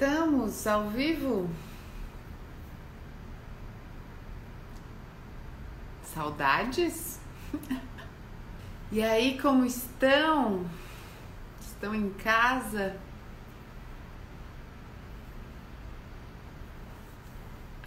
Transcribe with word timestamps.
Estamos 0.00 0.66
ao 0.66 0.88
vivo? 0.88 1.46
Saudades? 6.02 7.20
E 8.92 9.04
aí, 9.04 9.38
como 9.38 9.64
estão? 9.64 10.66
Estão 11.60 11.94
em 11.94 12.10
casa? 12.14 12.96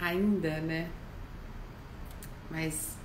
Ainda, 0.00 0.60
né? 0.60 0.90
Mas 2.50 2.96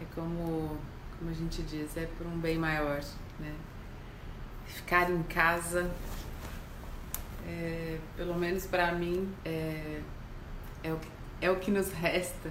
é 0.00 0.04
como, 0.14 0.78
como 1.18 1.30
a 1.30 1.34
gente 1.34 1.60
diz, 1.64 1.94
é 1.98 2.06
por 2.06 2.26
um 2.26 2.38
bem 2.38 2.56
maior, 2.56 3.02
né? 3.38 3.54
Ficar 4.64 5.10
em 5.10 5.22
casa 5.24 5.92
é, 7.46 7.98
pelo 8.16 8.34
menos 8.34 8.66
para 8.66 8.92
mim, 8.92 9.32
é, 9.44 10.00
é, 10.82 10.92
o 10.92 10.96
que, 10.96 11.08
é 11.40 11.50
o 11.50 11.56
que 11.56 11.70
nos 11.70 11.90
resta. 11.92 12.50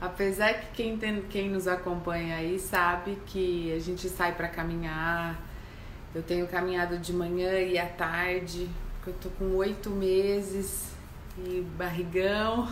Apesar 0.00 0.54
que 0.54 0.66
quem, 0.74 0.98
tem, 0.98 1.22
quem 1.22 1.48
nos 1.48 1.68
acompanha 1.68 2.36
aí 2.36 2.58
sabe 2.58 3.18
que 3.26 3.72
a 3.72 3.78
gente 3.78 4.08
sai 4.08 4.34
para 4.34 4.48
caminhar. 4.48 5.40
Eu 6.14 6.22
tenho 6.22 6.46
caminhado 6.46 6.98
de 6.98 7.12
manhã 7.12 7.52
e 7.60 7.78
à 7.78 7.86
tarde, 7.86 8.68
porque 8.96 9.10
eu 9.10 9.14
tô 9.14 9.28
com 9.30 9.56
oito 9.56 9.90
meses 9.90 10.92
e 11.38 11.60
barrigão. 11.76 12.68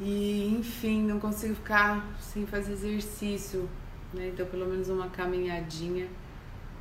E 0.00 0.54
enfim, 0.56 1.02
não 1.02 1.18
consigo 1.18 1.54
ficar 1.54 2.06
sem 2.20 2.46
fazer 2.46 2.72
exercício. 2.72 3.68
Né? 4.12 4.28
Então 4.28 4.46
pelo 4.46 4.66
menos 4.66 4.88
uma 4.88 5.08
caminhadinha 5.08 6.06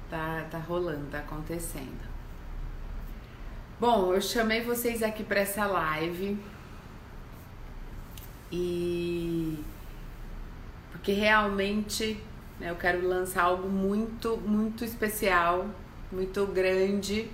tá, 0.09 0.45
tá 0.51 0.57
rolando, 0.57 1.07
tá 1.09 1.19
acontecendo. 1.19 2.06
Bom, 3.79 4.11
eu 4.11 4.19
chamei 4.19 4.61
vocês 4.61 5.03
aqui 5.03 5.23
para 5.23 5.41
essa 5.41 5.67
live 5.67 6.35
e 8.51 9.63
porque 10.91 11.11
realmente 11.11 12.19
né, 12.59 12.71
eu 12.71 12.75
quero 12.75 13.07
lançar 13.07 13.43
algo 13.43 13.69
muito, 13.69 14.35
muito 14.37 14.83
especial, 14.83 15.67
muito 16.11 16.43
grande. 16.47 17.29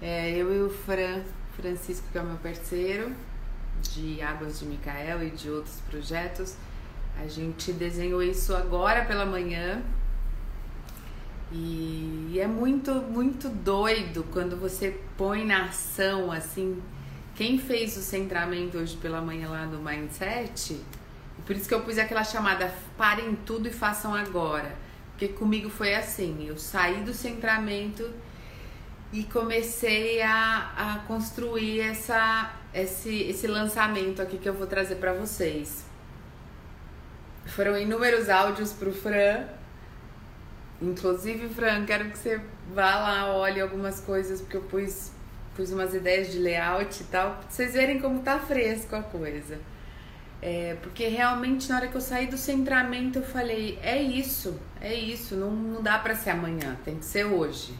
É, 0.00 0.30
eu 0.30 0.54
e 0.56 0.62
o 0.62 0.70
Fran, 0.70 1.22
Francisco, 1.54 2.06
que 2.10 2.16
é 2.16 2.22
o 2.22 2.24
meu 2.24 2.38
parceiro 2.38 3.12
de 3.82 4.22
Águas 4.22 4.60
de 4.60 4.64
Micael 4.64 5.22
e 5.22 5.30
de 5.30 5.50
outros 5.50 5.82
projetos, 5.82 6.56
a 7.22 7.26
gente 7.28 7.74
desenhou 7.74 8.22
isso 8.22 8.56
agora 8.56 9.04
pela 9.04 9.26
manhã 9.26 9.82
e, 11.50 12.38
é 12.38 12.46
muito, 12.46 12.92
muito 12.94 13.48
doido 13.48 14.24
quando 14.32 14.56
você 14.56 15.00
põe 15.16 15.44
na 15.44 15.64
ação 15.64 16.30
assim. 16.30 16.82
Quem 17.34 17.58
fez 17.58 17.96
o 17.96 18.00
centramento 18.00 18.78
hoje 18.78 18.96
pela 18.96 19.20
manhã 19.20 19.48
lá 19.48 19.64
no 19.64 19.78
Mindset, 19.78 20.80
por 21.46 21.56
isso 21.56 21.68
que 21.68 21.74
eu 21.74 21.80
pus 21.80 21.96
aquela 21.96 22.24
chamada 22.24 22.72
parem 22.96 23.34
tudo 23.46 23.68
e 23.68 23.72
façam 23.72 24.14
agora. 24.14 24.76
Porque 25.10 25.28
comigo 25.28 25.70
foi 25.70 25.94
assim, 25.94 26.46
eu 26.46 26.58
saí 26.58 27.02
do 27.02 27.14
centramento 27.14 28.08
e 29.12 29.24
comecei 29.24 30.20
a, 30.20 30.72
a 30.76 30.98
construir 31.06 31.80
essa, 31.80 32.52
esse, 32.74 33.22
esse 33.22 33.46
lançamento 33.46 34.20
aqui 34.20 34.36
que 34.36 34.48
eu 34.48 34.54
vou 34.54 34.66
trazer 34.66 34.96
para 34.96 35.12
vocês. 35.14 35.86
Foram 37.46 37.78
inúmeros 37.78 38.28
áudios 38.28 38.72
pro 38.72 38.92
Fran 38.92 39.46
Inclusive, 40.80 41.48
Fran, 41.48 41.84
quero 41.84 42.10
que 42.10 42.18
você 42.18 42.40
vá 42.72 42.96
lá, 42.96 43.34
olhe 43.34 43.60
algumas 43.60 44.00
coisas, 44.00 44.40
porque 44.40 44.56
eu 44.56 44.62
pus, 44.62 45.10
pus 45.56 45.72
umas 45.72 45.92
ideias 45.92 46.30
de 46.30 46.38
layout 46.38 47.02
e 47.02 47.04
tal, 47.06 47.32
pra 47.32 47.50
vocês 47.50 47.72
verem 47.72 48.00
como 48.00 48.20
tá 48.20 48.38
fresco 48.38 48.94
a 48.94 49.02
coisa. 49.02 49.58
É, 50.40 50.76
porque 50.80 51.08
realmente 51.08 51.68
na 51.68 51.76
hora 51.76 51.88
que 51.88 51.96
eu 51.96 52.00
saí 52.00 52.28
do 52.28 52.38
centramento 52.38 53.18
eu 53.18 53.24
falei, 53.24 53.76
é 53.82 54.00
isso, 54.00 54.56
é 54.80 54.94
isso, 54.94 55.34
não, 55.34 55.50
não 55.50 55.82
dá 55.82 55.98
para 55.98 56.14
ser 56.14 56.30
amanhã, 56.30 56.76
tem 56.84 56.96
que 56.96 57.04
ser 57.04 57.24
hoje. 57.24 57.74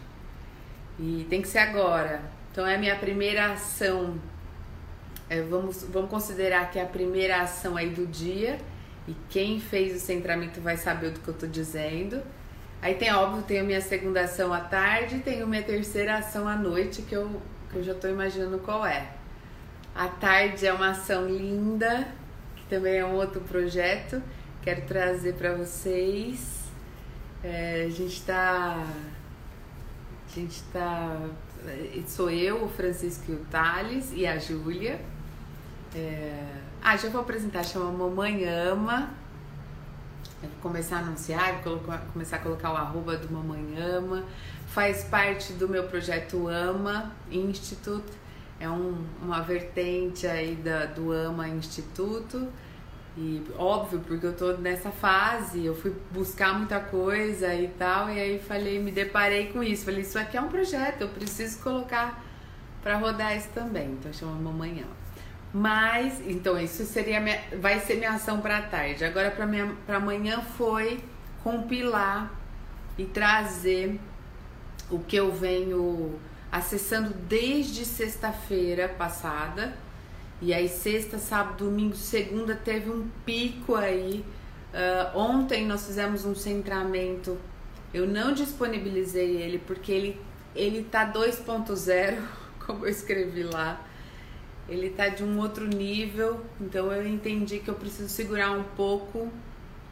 E 0.98 1.24
tem 1.30 1.40
que 1.40 1.46
ser 1.46 1.58
agora. 1.58 2.20
Então 2.50 2.66
é 2.66 2.74
a 2.74 2.78
minha 2.78 2.96
primeira 2.96 3.52
ação. 3.52 4.18
É, 5.30 5.40
vamos, 5.42 5.84
vamos 5.84 6.10
considerar 6.10 6.70
que 6.72 6.78
é 6.78 6.82
a 6.82 6.86
primeira 6.86 7.40
ação 7.42 7.76
aí 7.76 7.90
do 7.90 8.04
dia. 8.04 8.58
E 9.06 9.14
quem 9.30 9.60
fez 9.60 9.94
o 9.96 10.04
centramento 10.04 10.60
vai 10.60 10.76
saber 10.76 11.12
do 11.12 11.20
que 11.20 11.28
eu 11.28 11.34
tô 11.34 11.46
dizendo. 11.46 12.20
Aí 12.80 12.94
tem, 12.94 13.12
óbvio, 13.12 13.42
tem 13.42 13.58
a 13.58 13.64
minha 13.64 13.80
segunda 13.80 14.22
ação 14.22 14.52
à 14.52 14.60
tarde 14.60 15.16
e 15.16 15.20
tenho 15.20 15.46
minha 15.46 15.62
terceira 15.62 16.18
ação 16.18 16.46
à 16.46 16.54
noite, 16.54 17.02
que 17.02 17.14
eu, 17.14 17.42
que 17.70 17.76
eu 17.76 17.82
já 17.82 17.92
estou 17.92 18.08
imaginando 18.08 18.58
qual 18.58 18.86
é. 18.86 19.08
À 19.94 20.06
tarde 20.06 20.64
é 20.64 20.72
uma 20.72 20.90
ação 20.90 21.26
linda, 21.26 22.06
que 22.54 22.64
também 22.66 22.98
é 22.98 23.04
um 23.04 23.14
outro 23.14 23.40
projeto, 23.40 24.22
quero 24.62 24.82
trazer 24.82 25.34
para 25.34 25.54
vocês. 25.54 26.68
É, 27.42 27.84
a 27.86 27.90
gente 27.90 28.14
está. 28.14 28.76
A 30.26 30.34
gente 30.34 30.52
está. 30.52 31.16
Sou 32.06 32.30
eu, 32.30 32.64
o 32.64 32.68
Francisco 32.68 33.32
e 33.32 33.34
o 33.34 33.44
Thales 33.50 34.12
e 34.14 34.24
a 34.24 34.38
Júlia. 34.38 35.00
É, 35.96 36.44
ah, 36.80 36.96
já 36.96 37.08
vou 37.08 37.22
apresentar, 37.22 37.64
chama 37.64 37.90
Mamãe 37.90 38.44
Ama 38.44 39.10
começar 40.60 40.96
a 40.96 40.98
anunciar, 41.00 41.62
começar 42.12 42.36
a 42.36 42.38
colocar 42.40 42.72
o 42.72 42.76
arroba 42.76 43.16
do 43.16 43.32
Mamãe 43.32 43.76
Ama. 43.80 44.24
Faz 44.66 45.04
parte 45.04 45.52
do 45.54 45.68
meu 45.68 45.84
projeto 45.84 46.48
Ama 46.48 47.12
Institute, 47.30 48.12
é 48.60 48.68
um, 48.68 49.04
uma 49.22 49.40
vertente 49.40 50.26
aí 50.26 50.54
da, 50.56 50.86
do 50.86 51.12
Ama 51.12 51.48
Instituto. 51.48 52.48
E 53.16 53.44
óbvio, 53.58 54.00
porque 54.06 54.24
eu 54.24 54.36
tô 54.36 54.52
nessa 54.52 54.92
fase, 54.92 55.64
eu 55.64 55.74
fui 55.74 55.92
buscar 56.12 56.56
muita 56.56 56.78
coisa 56.78 57.52
e 57.52 57.66
tal, 57.66 58.08
e 58.08 58.20
aí 58.20 58.38
falei, 58.38 58.80
me 58.80 58.92
deparei 58.92 59.48
com 59.48 59.60
isso. 59.60 59.84
Falei, 59.84 60.02
isso 60.02 60.18
aqui 60.18 60.36
é 60.36 60.40
um 60.40 60.48
projeto, 60.48 61.00
eu 61.00 61.08
preciso 61.08 61.60
colocar 61.60 62.22
para 62.80 62.96
rodar 62.96 63.36
isso 63.36 63.48
também. 63.52 63.90
Então 63.92 64.12
chama 64.12 64.32
Mamãe 64.34 64.82
Ama. 64.82 64.97
Mas, 65.52 66.20
então, 66.26 66.58
isso 66.58 66.84
seria 66.84 67.20
minha, 67.20 67.40
vai 67.60 67.80
ser 67.80 67.96
minha 67.96 68.12
ação 68.12 68.40
para 68.40 68.62
tarde. 68.62 69.04
Agora, 69.04 69.30
para 69.30 69.96
amanhã, 69.96 70.42
foi 70.56 71.02
compilar 71.42 72.30
e 72.98 73.04
trazer 73.04 73.98
o 74.90 74.98
que 74.98 75.16
eu 75.16 75.32
venho 75.32 76.18
acessando 76.52 77.14
desde 77.14 77.84
sexta-feira 77.84 78.88
passada. 78.88 79.74
E 80.40 80.52
aí, 80.52 80.68
sexta, 80.68 81.18
sábado, 81.18 81.64
domingo, 81.64 81.96
segunda, 81.96 82.54
teve 82.54 82.90
um 82.90 83.08
pico 83.24 83.74
aí. 83.74 84.24
Uh, 84.72 85.18
ontem 85.18 85.66
nós 85.66 85.86
fizemos 85.86 86.26
um 86.26 86.34
centramento. 86.34 87.38
Eu 87.92 88.06
não 88.06 88.34
disponibilizei 88.34 89.36
ele 89.36 89.58
porque 89.58 89.90
ele, 89.90 90.20
ele 90.54 90.84
tá 90.84 91.10
2.0, 91.10 92.18
como 92.66 92.84
eu 92.84 92.90
escrevi 92.90 93.44
lá 93.44 93.87
ele 94.68 94.90
tá 94.90 95.08
de 95.08 95.24
um 95.24 95.38
outro 95.38 95.66
nível, 95.66 96.44
então 96.60 96.92
eu 96.92 97.06
entendi 97.06 97.58
que 97.58 97.68
eu 97.68 97.74
preciso 97.74 98.08
segurar 98.08 98.50
um 98.50 98.64
pouco 98.76 99.32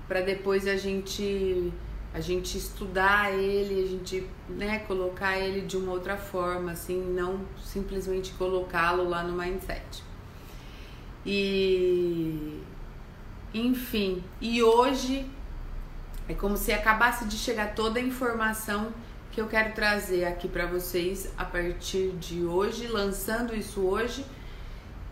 para 0.06 0.20
depois 0.20 0.66
a 0.66 0.76
gente 0.76 1.72
a 2.12 2.20
gente 2.20 2.56
estudar 2.56 3.30
ele, 3.30 3.84
a 3.84 3.86
gente, 3.86 4.26
né, 4.48 4.78
colocar 4.80 5.36
ele 5.36 5.60
de 5.60 5.76
uma 5.76 5.92
outra 5.92 6.16
forma, 6.16 6.72
assim, 6.72 6.98
não 6.98 7.40
simplesmente 7.62 8.32
colocá-lo 8.34 9.06
lá 9.06 9.22
no 9.22 9.36
mindset. 9.36 10.02
E 11.26 12.62
enfim, 13.52 14.24
e 14.40 14.62
hoje 14.62 15.26
é 16.26 16.32
como 16.32 16.56
se 16.56 16.72
acabasse 16.72 17.26
de 17.26 17.36
chegar 17.36 17.74
toda 17.74 17.98
a 17.98 18.02
informação 18.02 18.92
que 19.30 19.40
eu 19.40 19.46
quero 19.46 19.74
trazer 19.74 20.24
aqui 20.24 20.48
para 20.48 20.64
vocês 20.64 21.30
a 21.36 21.44
partir 21.44 22.12
de 22.12 22.44
hoje, 22.44 22.86
lançando 22.86 23.54
isso 23.54 23.82
hoje 23.82 24.24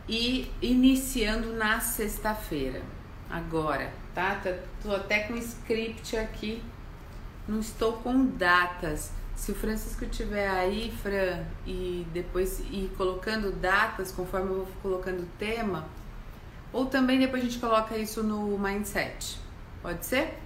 e 0.09 0.51
iniciando 0.61 1.55
na 1.55 1.81
sexta-feira. 1.81 2.83
Agora, 3.31 3.91
tá? 4.15 4.41
Tô 4.83 4.95
até 4.95 5.21
com 5.21 5.35
script 5.37 6.17
aqui, 6.17 6.62
não 7.49 7.61
estou 7.61 7.95
com 7.95 8.27
datas. 8.27 9.11
Se 9.35 9.51
o 9.51 9.55
Francisco 9.55 10.06
tiver 10.06 10.49
aí, 10.49 10.93
Fran, 11.03 11.45
e 11.67 12.06
depois 12.12 12.61
ir 12.71 12.93
colocando 12.97 13.51
datas 13.51 14.12
conforme 14.12 14.51
eu 14.51 14.56
vou 14.56 14.69
colocando 14.83 15.23
o 15.23 15.29
tema, 15.39 15.89
ou 16.73 16.87
também 16.87 17.19
depois 17.19 17.43
a 17.43 17.47
gente 17.47 17.59
coloca 17.59 17.97
isso 17.97 18.23
no 18.23 18.57
mindset. 18.59 19.39
Pode 19.83 20.07
ser? 20.07 20.39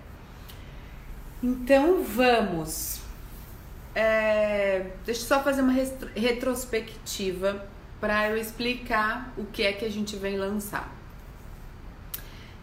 Então 1.42 2.02
vamos. 2.02 3.00
É, 3.94 4.92
deixa 5.04 5.22
eu 5.22 5.26
só 5.26 5.42
fazer 5.42 5.60
uma 5.60 5.74
retrospectiva 6.14 7.66
para 8.00 8.30
eu 8.30 8.36
explicar 8.36 9.32
o 9.36 9.44
que 9.44 9.62
é 9.62 9.72
que 9.72 9.84
a 9.84 9.90
gente 9.90 10.16
vem 10.16 10.36
lançar. 10.36 10.92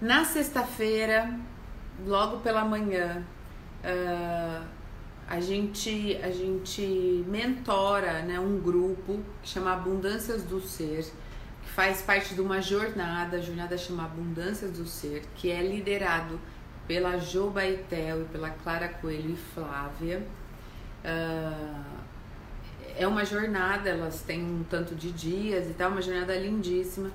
Na 0.02 0.26
sexta-feira, 0.26 1.38
logo 2.06 2.38
pela 2.38 2.64
manhã, 2.64 3.24
uh, 3.84 4.66
a 5.28 5.40
gente, 5.40 6.18
a 6.22 6.30
gente 6.30 7.26
mentora 7.28 8.22
né, 8.22 8.40
um 8.40 8.60
grupo 8.60 9.20
que 9.42 9.50
chama 9.50 9.74
Abundâncias 9.74 10.44
do 10.44 10.62
Ser, 10.62 11.06
que 11.64 11.70
faz 11.70 12.02
parte 12.02 12.36
de 12.36 12.42
uma 12.42 12.62
jornada, 12.62 13.38
a 13.38 13.42
jornada 13.42 13.78
chama 13.78 14.06
Abundâncias 14.06 14.72
do 14.72 14.86
Ser, 14.86 15.24
que 15.36 15.50
é 15.50 15.62
liderado 15.62 16.40
pela 16.88 17.18
Jo 17.18 17.50
Baetel 17.50 18.22
e 18.22 18.26
pela 18.26 18.52
Clara 18.52 18.88
Coelho 18.88 19.32
e 19.32 19.36
Flávia. 19.36 20.26
Uh, 21.04 22.05
é 22.98 23.08
uma 23.08 23.26
jornada, 23.26 23.90
elas 23.90 24.22
têm 24.22 24.44
um 24.44 24.64
tanto 24.64 24.96
de 24.96 25.12
dias 25.12 25.70
e 25.70 25.74
tal, 25.74 25.92
uma 25.92 26.02
jornada 26.02 26.36
lindíssima. 26.36 27.12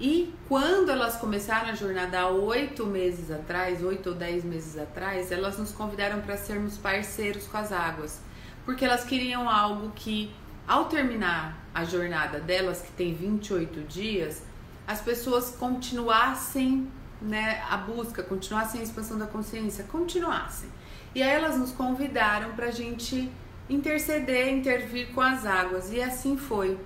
E 0.00 0.34
quando 0.48 0.90
elas 0.90 1.16
começaram 1.16 1.68
a 1.68 1.74
jornada 1.74 2.20
há 2.20 2.28
oito 2.28 2.84
meses 2.86 3.30
atrás, 3.30 3.82
oito 3.82 4.10
ou 4.10 4.14
dez 4.14 4.44
meses 4.44 4.76
atrás, 4.76 5.30
elas 5.30 5.56
nos 5.56 5.70
convidaram 5.70 6.20
para 6.20 6.36
sermos 6.36 6.76
parceiros 6.76 7.46
com 7.46 7.56
as 7.56 7.70
águas, 7.70 8.20
porque 8.64 8.84
elas 8.84 9.04
queriam 9.04 9.48
algo 9.48 9.92
que, 9.94 10.34
ao 10.66 10.86
terminar 10.86 11.56
a 11.72 11.84
jornada 11.84 12.40
delas, 12.40 12.80
que 12.82 12.92
tem 12.92 13.14
28 13.14 13.82
dias, 13.82 14.42
as 14.86 15.00
pessoas 15.00 15.50
continuassem 15.50 16.90
né, 17.22 17.62
a 17.70 17.76
busca, 17.76 18.22
continuassem 18.22 18.80
a 18.80 18.84
expansão 18.84 19.18
da 19.18 19.26
consciência, 19.26 19.84
continuassem. 19.84 20.68
E 21.14 21.22
aí 21.22 21.30
elas 21.30 21.56
nos 21.56 21.70
convidaram 21.70 22.52
para 22.52 22.66
a 22.66 22.70
gente 22.70 23.30
interceder, 23.68 24.48
intervir 24.48 25.08
com 25.14 25.20
as 25.20 25.46
águas, 25.46 25.92
e 25.92 26.02
assim 26.02 26.36
foi 26.36 26.78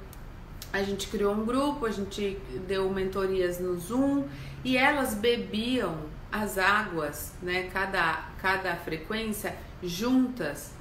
a 0.72 0.82
gente 0.82 1.08
criou 1.08 1.34
um 1.34 1.44
grupo, 1.44 1.86
a 1.86 1.90
gente 1.90 2.38
deu 2.66 2.90
mentorias 2.90 3.58
no 3.58 3.78
Zoom 3.78 4.24
e 4.62 4.76
elas 4.76 5.14
bebiam 5.14 5.96
as 6.30 6.58
águas, 6.58 7.32
né, 7.40 7.70
cada, 7.72 8.28
cada 8.38 8.76
frequência 8.76 9.56
juntas. 9.82 10.72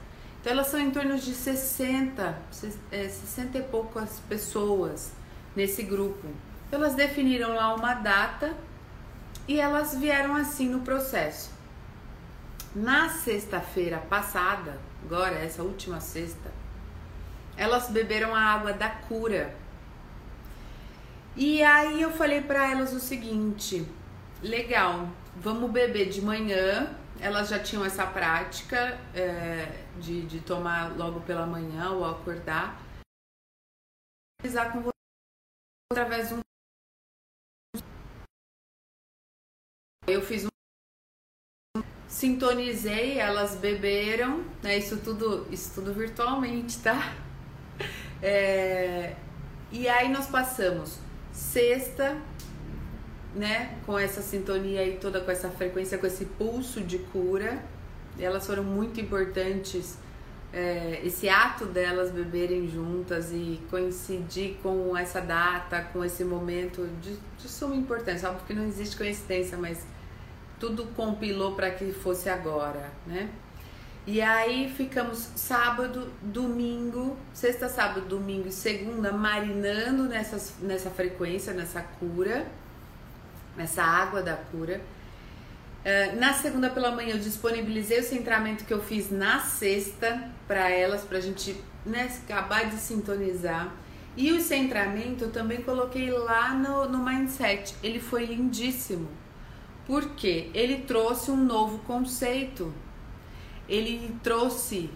Então 0.41 0.51
elas 0.51 0.67
são 0.67 0.79
em 0.79 0.91
torno 0.91 1.17
de 1.17 1.33
60, 1.33 2.37
60 2.51 3.57
é, 3.57 3.61
e 3.61 3.63
poucas 3.63 4.19
pessoas 4.27 5.13
nesse 5.55 5.83
grupo. 5.83 6.27
Elas 6.71 6.95
definiram 6.95 7.55
lá 7.55 7.73
uma 7.73 7.93
data 7.93 8.53
e 9.47 9.59
elas 9.59 9.95
vieram 9.95 10.35
assim 10.35 10.67
no 10.67 10.81
processo. 10.81 11.49
Na 12.75 13.09
sexta-feira 13.09 13.97
passada, 13.97 14.77
agora 15.07 15.35
essa 15.35 15.63
última 15.63 15.99
sexta, 15.99 16.51
elas 17.55 17.89
beberam 17.89 18.35
a 18.35 18.41
água 18.41 18.73
da 18.73 18.89
cura 18.89 19.55
e 21.39 21.61
aí 21.61 22.01
eu 22.01 22.09
falei 22.11 22.41
para 22.41 22.71
elas 22.71 22.93
o 22.93 22.99
seguinte: 22.99 23.85
legal, 24.41 25.07
vamos 25.35 25.69
beber 25.69 26.09
de 26.09 26.19
manhã. 26.19 26.97
Elas 27.19 27.49
já 27.49 27.59
tinham 27.59 27.85
essa 27.85 28.07
prática 28.07 28.99
é, 29.13 29.85
de, 29.99 30.25
de 30.25 30.39
tomar 30.39 30.97
logo 30.97 31.21
pela 31.21 31.45
manhã 31.45 31.91
ou 31.91 32.05
acordar. 32.05 32.81
Realizar 34.41 34.71
com 34.71 34.81
você 34.81 34.91
através 35.91 36.29
de 36.29 36.33
um. 36.35 36.41
Eu 40.07 40.21
fiz 40.23 40.45
um. 40.45 40.56
Sintonizei, 42.17 43.19
elas 43.19 43.53
beberam, 43.57 44.43
né? 44.63 44.75
Isso 44.75 44.97
tudo, 44.97 45.45
isso 45.51 45.75
tudo 45.75 45.93
virtualmente, 45.93 46.79
tá? 46.79 47.13
É, 48.23 49.13
e 49.71 49.87
aí 49.87 50.09
nós 50.09 50.25
passamos 50.25 50.97
Sexta, 51.31 52.17
né, 53.35 53.77
com 53.85 53.99
essa 53.99 54.23
sintonia 54.23 54.83
e 54.83 54.97
toda 54.97 55.21
com 55.21 55.29
essa 55.29 55.51
frequência, 55.51 55.99
com 55.99 56.07
esse 56.07 56.25
pulso 56.25 56.81
de 56.81 56.97
cura, 56.97 57.63
elas 58.17 58.47
foram 58.47 58.63
muito 58.63 58.99
importantes. 58.99 59.99
É, 60.51 60.99
esse 61.03 61.29
ato 61.29 61.67
delas 61.67 62.09
beberem 62.09 62.67
juntas 62.67 63.31
e 63.31 63.61
coincidir 63.69 64.55
com 64.63 64.97
essa 64.97 65.21
data, 65.21 65.83
com 65.93 66.03
esse 66.03 66.23
momento 66.23 66.89
de, 66.99 67.15
de 67.37 67.47
suma 67.47 67.75
importância. 67.75 68.27
Óbvio 68.27 68.47
que 68.47 68.53
não 68.55 68.65
existe 68.65 68.97
coincidência, 68.97 69.55
mas 69.55 69.85
tudo 70.59 70.85
compilou 70.95 71.53
para 71.55 71.71
que 71.71 71.91
fosse 71.91 72.29
agora, 72.29 72.91
né? 73.05 73.29
E 74.05 74.21
aí 74.21 74.73
ficamos 74.73 75.17
sábado, 75.35 76.09
domingo, 76.21 77.17
sexta, 77.33 77.67
sábado, 77.67 78.07
domingo 78.07 78.47
e 78.47 78.51
segunda 78.53 79.11
marinando 79.11 80.03
nessas, 80.03 80.53
nessa 80.61 80.89
frequência, 80.89 81.53
nessa 81.53 81.81
cura, 81.81 82.47
nessa 83.57 83.83
água 83.83 84.21
da 84.21 84.37
cura. 84.37 84.79
Uh, 85.79 86.17
na 86.19 86.33
segunda 86.33 86.69
pela 86.69 86.91
manhã 86.91 87.15
eu 87.15 87.19
disponibilizei 87.19 87.99
o 87.99 88.03
centramento 88.03 88.63
que 88.63 88.73
eu 88.73 88.81
fiz 88.81 89.11
na 89.11 89.41
sexta 89.41 90.31
para 90.47 90.69
elas, 90.69 91.01
para 91.01 91.17
a 91.17 91.21
gente 91.21 91.61
né, 91.85 92.09
acabar 92.23 92.69
de 92.69 92.77
sintonizar. 92.77 93.73
E 94.15 94.31
o 94.31 94.41
centramento 94.41 95.25
eu 95.25 95.31
também 95.31 95.61
coloquei 95.61 96.09
lá 96.11 96.53
no, 96.53 96.87
no 96.87 97.03
Mindset. 97.03 97.75
Ele 97.83 97.99
foi 97.99 98.25
lindíssimo. 98.25 99.07
Porque 99.87 100.51
ele 100.53 100.83
trouxe 100.83 101.31
um 101.31 101.43
novo 101.43 101.79
conceito 101.79 102.71
ele 103.67 104.15
trouxe 104.23 104.89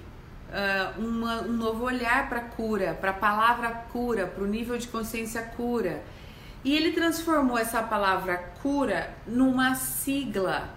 uh, 0.50 1.00
uma, 1.00 1.42
um 1.42 1.54
novo 1.54 1.84
olhar 1.84 2.30
para 2.30 2.40
a 2.40 2.44
cura, 2.44 2.98
para 3.00 3.12
a 3.12 3.14
palavra 3.14 3.70
cura, 3.92 4.28
para 4.28 4.44
o 4.44 4.48
nível 4.48 4.78
de 4.78 4.88
consciência 4.88 5.42
cura. 5.42 6.02
E 6.64 6.76
ele 6.76 6.92
transformou 6.92 7.58
essa 7.58 7.82
palavra 7.82 8.38
cura 8.62 9.14
numa 9.28 9.76
sigla 9.76 10.70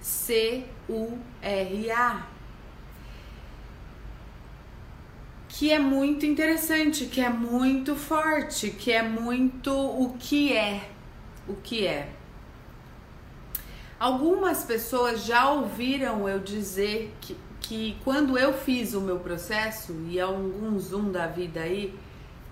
C-U-R-A. 0.00 0.66
Que 5.48 5.72
é 5.72 5.78
muito 5.78 6.26
interessante, 6.26 7.06
que 7.06 7.20
é 7.20 7.30
muito 7.30 7.96
forte, 7.96 8.70
que 8.70 8.92
é 8.92 9.02
muito 9.02 9.72
o 9.72 10.14
que 10.18 10.52
é. 10.52 10.90
O 11.48 11.54
que 11.54 11.86
é. 11.86 12.15
Algumas 13.98 14.62
pessoas 14.62 15.24
já 15.24 15.50
ouviram 15.50 16.28
eu 16.28 16.38
dizer 16.38 17.14
que, 17.20 17.36
que 17.60 17.96
quando 18.04 18.38
eu 18.38 18.52
fiz 18.52 18.92
o 18.92 19.00
meu 19.00 19.18
processo, 19.18 19.94
e 20.08 20.20
algum 20.20 20.78
zoom 20.78 21.10
da 21.10 21.26
vida 21.26 21.60
aí, 21.60 21.98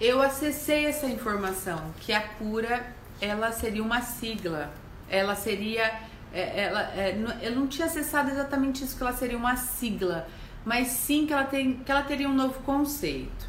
eu 0.00 0.22
acessei 0.22 0.86
essa 0.86 1.06
informação, 1.06 1.92
que 2.00 2.12
a 2.12 2.20
cura 2.20 2.94
ela 3.20 3.52
seria 3.52 3.82
uma 3.82 4.00
sigla, 4.00 4.72
ela 5.08 5.34
seria. 5.34 6.00
É, 6.32 6.64
ela, 6.64 6.82
é, 6.94 7.16
eu 7.42 7.54
não 7.54 7.68
tinha 7.68 7.86
acessado 7.86 8.30
exatamente 8.30 8.82
isso, 8.82 8.96
que 8.96 9.02
ela 9.02 9.12
seria 9.12 9.36
uma 9.36 9.54
sigla, 9.56 10.26
mas 10.64 10.88
sim 10.88 11.26
que 11.26 11.32
ela, 11.32 11.44
tem, 11.44 11.74
que 11.74 11.92
ela 11.92 12.02
teria 12.02 12.28
um 12.28 12.34
novo 12.34 12.60
conceito, 12.62 13.46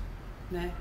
né? 0.52 0.72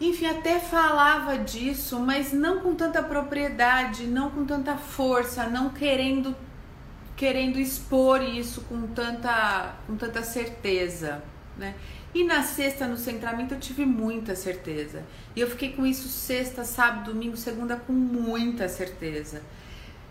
Enfim, 0.00 0.26
até 0.26 0.58
falava 0.58 1.36
disso, 1.38 2.00
mas 2.00 2.32
não 2.32 2.60
com 2.60 2.74
tanta 2.74 3.02
propriedade, 3.02 4.06
não 4.06 4.30
com 4.30 4.46
tanta 4.46 4.76
força, 4.76 5.46
não 5.46 5.70
querendo 5.70 6.34
querendo 7.16 7.58
expor 7.58 8.22
isso 8.22 8.62
com 8.62 8.86
tanta 8.86 9.76
com 9.86 9.94
tanta 9.94 10.22
certeza, 10.22 11.22
né? 11.58 11.74
E 12.14 12.24
na 12.24 12.42
sexta 12.42 12.86
no 12.88 12.96
centramento 12.96 13.54
eu 13.54 13.60
tive 13.60 13.84
muita 13.84 14.34
certeza. 14.34 15.02
E 15.36 15.40
eu 15.40 15.50
fiquei 15.50 15.72
com 15.72 15.84
isso 15.84 16.08
sexta, 16.08 16.64
sábado, 16.64 17.12
domingo, 17.12 17.36
segunda 17.36 17.76
com 17.76 17.92
muita 17.92 18.68
certeza. 18.68 19.42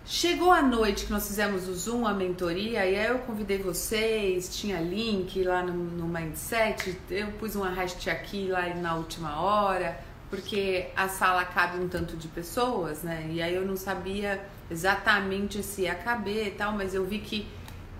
Chegou 0.06 0.52
a 0.52 0.62
noite 0.62 1.06
que 1.06 1.12
nós 1.12 1.28
fizemos 1.28 1.68
o 1.68 1.74
Zoom, 1.76 2.08
a 2.08 2.14
mentoria, 2.14 2.86
e 2.86 2.96
aí 2.96 3.08
eu 3.08 3.20
convidei 3.20 3.60
vocês, 3.60 4.58
tinha 4.58 4.80
link 4.80 5.44
lá 5.44 5.62
no, 5.62 5.74
no 5.74 6.08
Mindset, 6.08 6.98
eu 7.12 7.28
pus 7.34 7.56
um 7.56 7.64
arraste 7.64 8.10
aqui 8.10 8.48
lá 8.48 8.74
na 8.74 8.96
última 8.96 9.40
hora, 9.40 10.00
porque 10.30 10.88
a 10.96 11.08
sala 11.08 11.46
cabe 11.46 11.80
um 11.80 11.88
tanto 11.88 12.18
de 12.18 12.28
pessoas, 12.28 13.04
né? 13.04 13.28
E 13.30 13.42
aí 13.42 13.54
eu 13.54 13.66
não 13.66 13.76
sabia 13.76 14.44
exatamente 14.70 15.62
se 15.62 15.84
ia 15.84 15.94
caber 15.94 16.48
e 16.48 16.52
tal, 16.52 16.74
mas 16.74 16.96
eu 16.96 17.06
vi 17.06 17.20
que, 17.20 17.48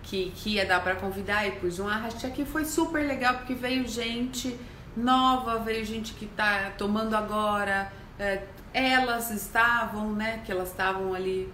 que, 0.02 0.32
que 0.32 0.56
ia 0.56 0.66
dar 0.66 0.82
para 0.82 0.96
convidar 0.96 1.48
e 1.48 1.52
pus 1.52 1.80
um 1.80 1.88
arraste 1.88 2.26
aqui. 2.26 2.44
Foi 2.44 2.66
super 2.66 3.06
legal 3.06 3.36
porque 3.36 3.54
veio 3.54 3.88
gente 3.88 4.60
nova, 4.96 5.60
veio 5.60 5.86
gente 5.86 6.14
que 6.14 6.26
tá 6.26 6.72
tomando 6.78 7.16
agora, 7.16 7.92
é, 8.18 8.44
elas 8.74 9.32
estavam, 9.32 10.12
né? 10.12 10.42
Que 10.46 10.52
elas 10.52 10.70
estavam 10.70 11.14
ali 11.14 11.52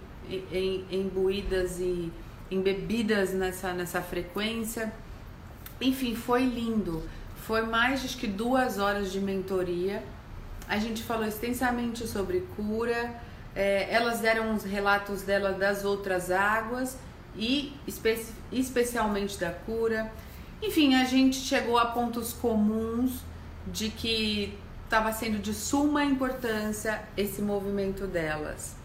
imbuídas 0.90 1.78
e 1.78 2.12
embebidas 2.50 3.32
nessa, 3.32 3.72
nessa 3.72 4.00
frequência. 4.00 4.92
Enfim, 5.80 6.14
foi 6.14 6.44
lindo. 6.44 7.02
Foi 7.46 7.62
mais 7.62 8.02
de 8.02 8.16
que 8.16 8.26
duas 8.26 8.78
horas 8.78 9.12
de 9.12 9.20
mentoria. 9.20 10.02
A 10.68 10.78
gente 10.78 11.02
falou 11.02 11.26
extensamente 11.26 12.06
sobre 12.06 12.40
cura. 12.56 13.20
É, 13.54 13.92
elas 13.92 14.20
deram 14.20 14.54
os 14.54 14.64
relatos 14.64 15.22
dela 15.22 15.52
das 15.52 15.84
outras 15.84 16.30
águas 16.30 16.98
e 17.36 17.72
espe 17.86 18.18
especialmente 18.52 19.38
da 19.38 19.50
cura. 19.50 20.12
Enfim, 20.62 20.94
a 20.94 21.04
gente 21.04 21.36
chegou 21.36 21.78
a 21.78 21.86
pontos 21.86 22.32
comuns 22.32 23.22
de 23.66 23.90
que 23.90 24.58
estava 24.84 25.12
sendo 25.12 25.38
de 25.38 25.52
suma 25.52 26.04
importância 26.04 27.02
esse 27.16 27.42
movimento 27.42 28.06
delas. 28.06 28.76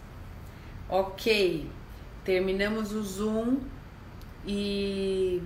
Ok, 0.94 1.70
terminamos 2.26 2.92
o 2.92 3.02
Zoom 3.02 3.60
e 4.46 5.42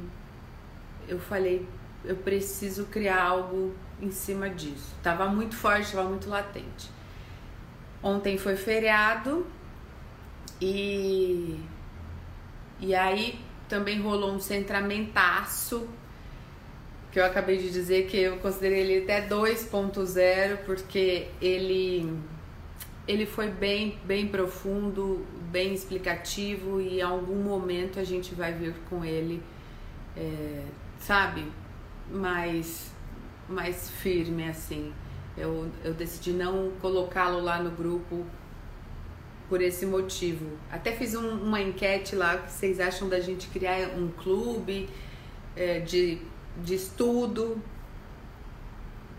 eu 1.08 1.20
falei, 1.20 1.68
eu 2.04 2.16
preciso 2.16 2.86
criar 2.86 3.22
algo 3.22 3.76
em 4.02 4.10
cima 4.10 4.50
disso. 4.50 4.96
Tava 5.04 5.28
muito 5.28 5.56
forte, 5.56 5.92
tava 5.92 6.10
muito 6.10 6.28
latente. 6.28 6.90
Ontem 8.02 8.40
foi 8.40 8.56
feriado 8.56 9.46
e 10.60 11.60
e 12.80 12.96
aí 12.96 13.40
também 13.70 14.02
rolou 14.02 14.32
um 14.32 14.40
centramentaço 14.40 15.88
que 17.12 17.20
eu 17.20 17.26
acabei 17.26 17.58
de 17.58 17.70
dizer 17.70 18.08
que 18.08 18.18
eu 18.18 18.38
considerei 18.38 18.82
ele 18.82 19.04
até 19.04 19.28
2.0 19.28 20.66
porque 20.66 21.28
ele 21.40 22.20
ele 23.08 23.26
foi 23.26 23.50
bem 23.50 24.00
bem 24.04 24.28
profundo, 24.28 25.26
bem 25.52 25.74
explicativo 25.74 26.82
e 26.82 27.00
em 27.00 27.02
algum 27.02 27.42
momento 27.44 28.00
a 28.00 28.04
gente 28.04 28.34
vai 28.34 28.54
vir 28.54 28.74
com 28.90 29.06
ele, 29.06 29.42
é, 30.16 30.64
sabe, 31.00 31.46
mais 32.12 32.92
mais 33.48 33.90
firme 33.90 34.48
assim. 34.48 34.92
Eu, 35.38 35.70
eu 35.84 35.94
decidi 35.94 36.32
não 36.32 36.72
colocá-lo 36.82 37.42
lá 37.42 37.62
no 37.62 37.72
grupo 37.72 38.26
por 39.50 39.62
esse 39.62 39.86
motivo. 39.86 40.58
Até 40.72 40.92
fiz 40.92 41.14
um, 41.14 41.30
uma 41.44 41.62
enquete 41.62 42.16
lá, 42.16 42.38
que 42.38 42.52
vocês 42.52 42.80
acham 42.80 43.08
da 43.08 43.20
gente 43.20 43.48
criar 43.48 43.90
um 43.98 44.10
clube 44.10 44.90
é, 45.56 45.80
de, 45.80 46.20
de 46.64 46.76
estudo 46.76 47.62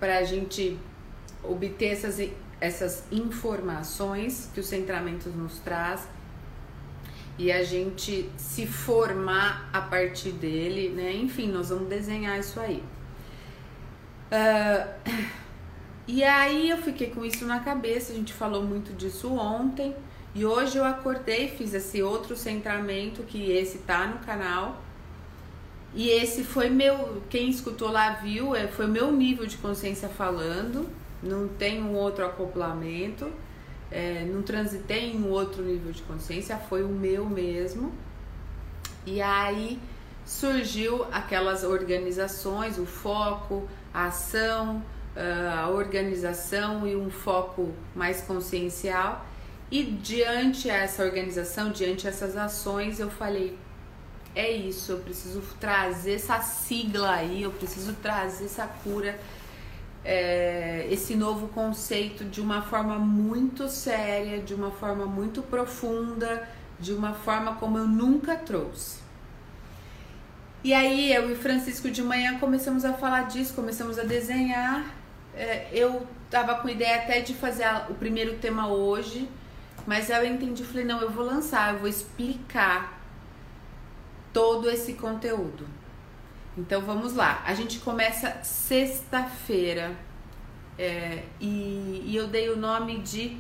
para 0.01 0.19
a 0.19 0.25
gente 0.25 0.77
obter 1.45 1.93
essas, 1.93 2.19
essas 2.61 3.05
informações 3.13 4.51
que 4.53 4.61
o 4.61 4.63
Centramentos 4.63 5.35
nos 5.35 5.59
traz 5.59 6.09
e 7.39 7.53
a 7.53 7.63
gente 7.63 8.31
se 8.37 8.67
formar 8.67 9.69
a 9.73 9.81
partir 9.81 10.33
dele, 10.33 10.89
né? 10.89 11.13
Enfim, 11.13 11.49
nós 11.53 11.69
vamos 11.69 11.89
desenhar 11.89 12.39
isso 12.39 12.59
aí. 12.59 12.83
Uh, 14.33 15.11
e 16.09 16.25
aí 16.25 16.71
eu 16.71 16.79
fiquei 16.79 17.11
com 17.11 17.25
isso 17.25 17.45
na 17.45 17.61
cabeça, 17.61 18.13
a 18.13 18.17
gente 18.17 18.33
falou 18.33 18.63
muito 18.63 18.95
disso 18.95 19.35
ontem. 19.35 19.95
E 20.35 20.45
hoje 20.45 20.79
eu 20.79 20.85
acordei, 20.85 21.49
fiz 21.49 21.73
esse 21.75 22.03
outro 22.03 22.37
centramento, 22.37 23.23
que 23.23 23.51
esse 23.53 23.79
tá 23.79 24.07
no 24.07 24.19
canal. 24.19 24.83
E 25.95 26.11
esse 26.11 26.45
foi 26.45 26.69
meu, 26.69 27.23
quem 27.31 27.49
escutou 27.49 27.91
lá 27.91 28.11
viu, 28.11 28.55
é, 28.55 28.67
foi 28.67 28.87
meu 28.87 29.11
nível 29.11 29.47
de 29.47 29.57
consciência 29.57 30.09
falando. 30.09 30.89
Não 31.23 31.49
tem 31.49 31.83
um 31.83 31.95
outro 31.95 32.25
acoplamento, 32.25 33.31
é, 33.91 34.25
não 34.25 34.43
transitei 34.43 35.13
em 35.13 35.17
um 35.17 35.31
outro 35.31 35.63
nível 35.63 35.93
de 35.93 36.03
consciência, 36.03 36.57
foi 36.57 36.83
o 36.83 36.89
meu 36.89 37.27
mesmo. 37.27 37.93
E 39.05 39.21
aí 39.23 39.79
surgiu 40.25 41.07
aquelas 41.13 41.63
organizações, 41.63 42.79
o 42.79 42.85
foco, 42.85 43.69
a 43.95 44.07
ação, 44.07 44.83
ah, 45.17 45.63
a 45.65 45.71
organização 45.71 46.87
e 46.87 46.95
um 46.95 47.09
foco 47.09 47.73
mais 47.95 48.21
consciencial. 48.21 49.25
E 49.71 49.83
diante 49.83 50.69
essa 50.69 51.03
organização, 51.03 51.71
diante 51.71 52.07
essas 52.07 52.37
ações, 52.37 53.01
eu 53.01 53.09
falei: 53.09 53.57
é 54.35 54.51
isso, 54.51 54.93
eu 54.93 54.99
preciso 54.99 55.41
trazer 55.59 56.15
essa 56.15 56.41
sigla 56.41 57.13
aí, 57.13 57.43
eu 57.43 57.51
preciso 57.51 57.95
trazer 57.95 58.45
essa 58.45 58.67
cura, 58.67 59.19
é, 60.07 60.87
esse 60.91 61.15
novo 61.15 61.49
conceito 61.49 62.25
de 62.25 62.41
uma 62.41 62.63
forma 62.63 62.99
muito 62.99 63.69
séria, 63.69 64.41
de 64.41 64.55
uma 64.55 64.71
forma 64.71 65.05
muito 65.05 65.43
profunda, 65.43 66.49
de 66.79 66.93
uma 66.93 67.13
forma 67.13 67.57
como 67.57 67.77
eu 67.79 67.87
nunca 67.87 68.37
trouxe. 68.37 69.01
E 70.63 70.73
aí 70.73 71.13
eu 71.13 71.31
e 71.31 71.35
Francisco 71.35 71.91
de 71.91 72.03
manhã 72.03 72.39
começamos 72.39 72.85
a 72.85 72.93
falar 72.95 73.23
disso, 73.29 73.55
começamos 73.55 73.99
a 73.99 74.05
desenhar. 74.05 74.87
É, 75.35 75.69
eu 75.73 76.07
tava 76.31 76.55
com 76.57 76.69
ideia 76.69 76.97
até 76.97 77.21
de 77.21 77.35
fazer 77.35 77.67
o 77.91 77.95
primeiro 77.95 78.37
tema 78.39 78.69
hoje 78.69 79.29
mas 79.87 80.11
eu 80.11 80.25
entendi, 80.27 80.65
falei, 80.65 80.85
não, 80.85 81.01
eu 81.01 81.11
vou 81.11 81.25
lançar, 81.25 81.75
eu 81.75 81.79
vou 81.81 81.89
explicar 81.89 83.01
todo 84.33 84.69
esse 84.69 84.95
conteúdo. 84.95 85.67
Então 86.57 86.81
vamos 86.83 87.15
lá. 87.15 87.43
A 87.45 87.55
gente 87.55 87.79
começa 87.81 88.43
sexta-feira 88.43 89.97
é, 90.79 91.25
e, 91.41 92.03
e 92.07 92.17
eu 92.17 92.27
dei 92.27 92.49
o 92.49 92.57
nome 92.57 92.99
de 93.01 93.39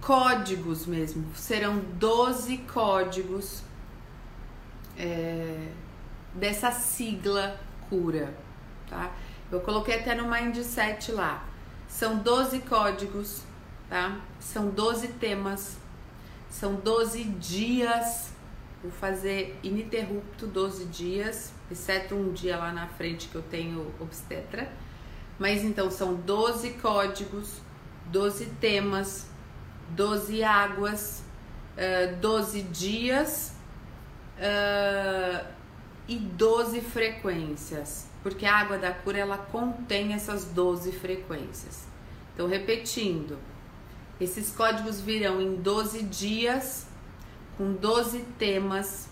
códigos 0.00 0.86
mesmo. 0.86 1.34
Serão 1.34 1.78
12 1.94 2.58
códigos 2.58 3.62
é, 4.96 5.68
dessa 6.34 6.70
sigla 6.70 7.58
cura, 7.88 8.34
tá? 8.88 9.10
Eu 9.50 9.60
coloquei 9.60 10.00
até 10.00 10.14
no 10.14 10.30
Mindset 10.30 11.12
lá. 11.12 11.44
São 11.88 12.18
12 12.18 12.60
códigos 12.60 13.48
tá? 13.88 14.20
São 14.38 14.68
12 14.70 15.08
temas, 15.08 15.78
são 16.50 16.74
12 16.74 17.24
dias. 17.24 18.32
Vou 18.82 18.92
fazer 18.92 19.58
ininterrupto 19.62 20.46
12 20.46 20.84
dias, 20.86 21.52
exceto 21.70 22.14
um 22.14 22.32
dia 22.32 22.56
lá 22.56 22.72
na 22.72 22.86
frente 22.86 23.28
que 23.28 23.34
eu 23.34 23.42
tenho 23.42 23.92
obstetra. 24.00 24.70
Mas 25.38 25.62
então 25.62 25.90
são 25.90 26.14
12 26.14 26.70
códigos, 26.74 27.60
12 28.06 28.46
temas, 28.60 29.26
12 29.90 30.42
águas, 30.42 31.22
uh, 31.76 32.16
12 32.16 32.62
dias 32.62 33.54
uh, 34.38 35.46
e 36.06 36.16
12 36.16 36.80
frequências. 36.80 38.08
Porque 38.22 38.44
a 38.44 38.56
água 38.56 38.78
da 38.78 38.92
cura 38.92 39.18
ela 39.18 39.38
contém 39.38 40.12
essas 40.12 40.44
12 40.44 40.92
frequências. 40.92 41.86
Então, 42.34 42.48
repetindo, 42.48 43.38
esses 44.20 44.50
códigos 44.50 45.00
virão 45.00 45.40
em 45.40 45.54
12 45.56 46.02
dias, 46.02 46.87
com 47.58 47.74
12 47.74 48.20
temas, 48.38 49.08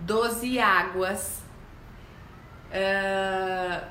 12 0.00 0.58
águas 0.58 1.40
uh, 2.70 3.88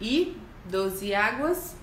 e 0.00 0.38
12 0.66 1.12
águas 1.12 1.76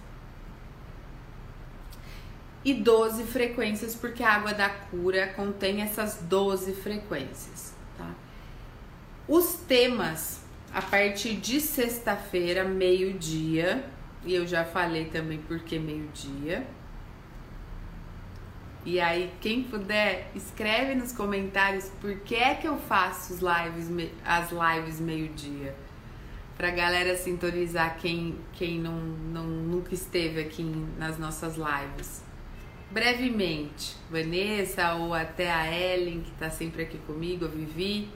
e 2.63 2.73
12 2.73 3.25
frequências, 3.25 3.93
porque 3.93 4.23
a 4.23 4.33
água 4.33 4.53
da 4.53 4.69
cura 4.69 5.27
contém 5.35 5.81
essas 5.81 6.21
12 6.21 6.75
frequências. 6.75 7.75
Tá? 7.97 8.09
Os 9.27 9.55
temas, 9.67 10.45
a 10.73 10.81
partir 10.81 11.35
de 11.35 11.59
sexta-feira, 11.59 12.63
meio-dia, 12.63 13.83
e 14.23 14.33
eu 14.33 14.47
já 14.47 14.63
falei 14.63 15.05
também 15.05 15.39
porque 15.39 15.77
meio-dia 15.77 16.65
e 18.83 18.99
aí, 18.99 19.31
quem 19.39 19.63
puder, 19.63 20.31
escreve 20.33 20.95
nos 20.95 21.11
comentários 21.11 21.89
por 22.01 22.15
que 22.21 22.35
é 22.35 22.55
que 22.55 22.67
eu 22.67 22.77
faço 22.77 23.33
os 23.33 23.39
lives, 23.39 24.11
as 24.25 24.49
lives 24.51 24.99
meio-dia. 24.99 25.75
Pra 26.57 26.71
galera 26.71 27.15
sintonizar 27.15 27.97
quem, 27.97 28.37
quem 28.53 28.79
não, 28.79 28.95
não, 28.95 29.43
nunca 29.43 29.93
esteve 29.93 30.41
aqui 30.41 30.63
nas 30.97 31.19
nossas 31.19 31.57
lives. 31.57 32.23
Brevemente, 32.89 33.95
Vanessa 34.09 34.95
ou 34.95 35.13
até 35.13 35.51
a 35.51 35.71
Ellen, 35.71 36.21
que 36.21 36.31
tá 36.31 36.49
sempre 36.49 36.81
aqui 36.81 36.97
comigo, 36.99 37.45
a 37.45 37.47
Vivi, 37.47 38.09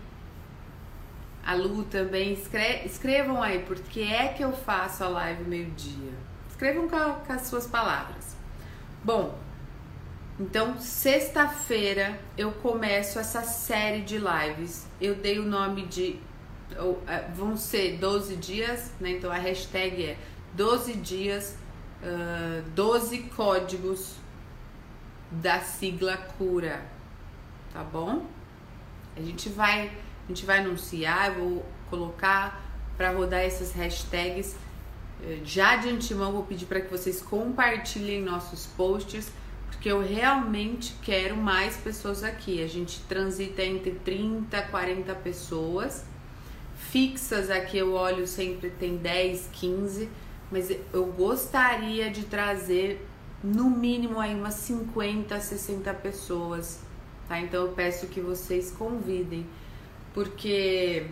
a 1.45 1.53
Lu 1.53 1.83
também, 1.83 2.33
escre 2.33 2.81
escrevam 2.85 3.41
aí 3.41 3.59
por 3.59 3.79
que 3.79 4.01
é 4.01 4.29
que 4.29 4.43
eu 4.43 4.51
faço 4.51 5.03
a 5.03 5.07
live 5.07 5.43
meio-dia. 5.43 6.13
Escrevam 6.49 6.89
com, 6.89 6.97
com 6.97 7.33
as 7.33 7.43
suas 7.43 7.67
palavras. 7.67 8.35
Bom, 9.03 9.44
então, 10.37 10.77
sexta-feira 10.79 12.19
eu 12.37 12.51
começo 12.51 13.17
essa 13.17 13.41
série 13.41 14.01
de 14.01 14.17
lives. 14.17 14.85
Eu 14.99 15.15
dei 15.15 15.39
o 15.39 15.45
nome 15.45 15.85
de. 15.85 16.19
É, 17.07 17.31
vão 17.33 17.55
ser 17.55 17.97
12 17.97 18.35
dias, 18.35 18.91
né? 18.99 19.11
Então 19.11 19.31
a 19.31 19.37
hashtag 19.37 20.03
é 20.03 20.17
12 20.53 20.93
dias, 20.93 21.57
uh, 22.01 22.69
12 22.71 23.19
códigos 23.35 24.15
da 25.31 25.61
sigla 25.61 26.17
cura. 26.37 26.83
Tá 27.71 27.81
bom? 27.81 28.25
A 29.15 29.21
gente 29.21 29.47
vai, 29.47 29.87
a 30.25 30.27
gente 30.27 30.45
vai 30.45 30.59
anunciar, 30.59 31.29
eu 31.29 31.35
vou 31.35 31.65
colocar 31.89 32.61
para 32.97 33.11
rodar 33.11 33.39
essas 33.39 33.71
hashtags. 33.71 34.55
Eh, 35.23 35.39
já 35.45 35.77
de 35.77 35.89
antemão 35.89 36.33
vou 36.33 36.43
pedir 36.43 36.65
para 36.65 36.81
que 36.81 36.91
vocês 36.91 37.21
compartilhem 37.21 38.21
nossos 38.21 38.65
posts 38.65 39.31
porque 39.75 39.91
eu 39.91 40.01
realmente 40.01 40.95
quero 41.01 41.35
mais 41.35 41.77
pessoas 41.77 42.23
aqui. 42.23 42.63
A 42.63 42.67
gente 42.67 43.01
transita 43.01 43.61
entre 43.61 43.91
30 43.91 44.57
e 44.57 44.61
40 44.63 45.13
pessoas. 45.15 46.05
Fixas 46.75 47.49
aqui 47.49 47.77
eu 47.77 47.93
olho 47.93 48.25
sempre 48.25 48.69
tem 48.69 48.97
10, 48.97 49.49
15, 49.51 50.09
mas 50.51 50.71
eu 50.93 51.05
gostaria 51.07 52.09
de 52.09 52.23
trazer 52.23 53.05
no 53.43 53.69
mínimo 53.69 54.19
aí 54.19 54.33
umas 54.33 54.55
50, 54.55 55.39
60 55.39 55.93
pessoas, 55.95 56.81
tá? 57.27 57.39
Então 57.39 57.65
eu 57.65 57.71
peço 57.73 58.07
que 58.07 58.19
vocês 58.19 58.71
convidem, 58.71 59.45
porque 60.13 61.05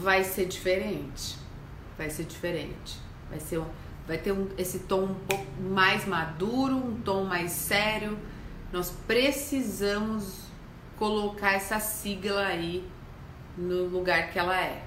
vai 0.00 0.24
ser 0.24 0.46
diferente. 0.46 1.36
Vai 1.98 2.10
ser 2.10 2.24
diferente. 2.24 2.98
Vai 3.28 3.40
ser 3.40 3.58
um, 3.58 3.66
vai 4.06 4.18
ter 4.18 4.32
um, 4.32 4.48
esse 4.58 4.80
tom 4.80 5.04
um 5.04 5.14
pouco 5.14 5.46
mais 5.60 6.06
maduro, 6.06 6.76
um 6.76 7.00
tom 7.00 7.24
mais 7.24 7.52
sério. 7.52 8.18
Nós 8.72 8.90
precisamos 9.06 10.42
colocar 10.96 11.52
essa 11.52 11.78
sigla 11.80 12.46
aí 12.46 12.84
no 13.56 13.86
lugar 13.86 14.30
que 14.30 14.38
ela 14.38 14.58
é, 14.58 14.84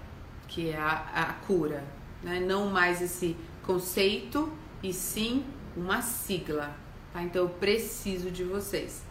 que 0.48 0.70
é 0.70 0.78
a, 0.78 0.94
a 1.14 1.34
cura, 1.46 1.84
né? 2.24 2.40
Não 2.40 2.70
mais 2.70 3.02
esse 3.02 3.36
conceito 3.64 4.52
e 4.82 4.94
sim 4.94 5.46
uma 5.76 6.02
sigla, 6.02 6.76
tá? 7.14 7.22
Então 7.22 7.44
eu 7.44 7.50
preciso 7.50 8.32
de 8.32 8.44
vocês. 8.44 9.04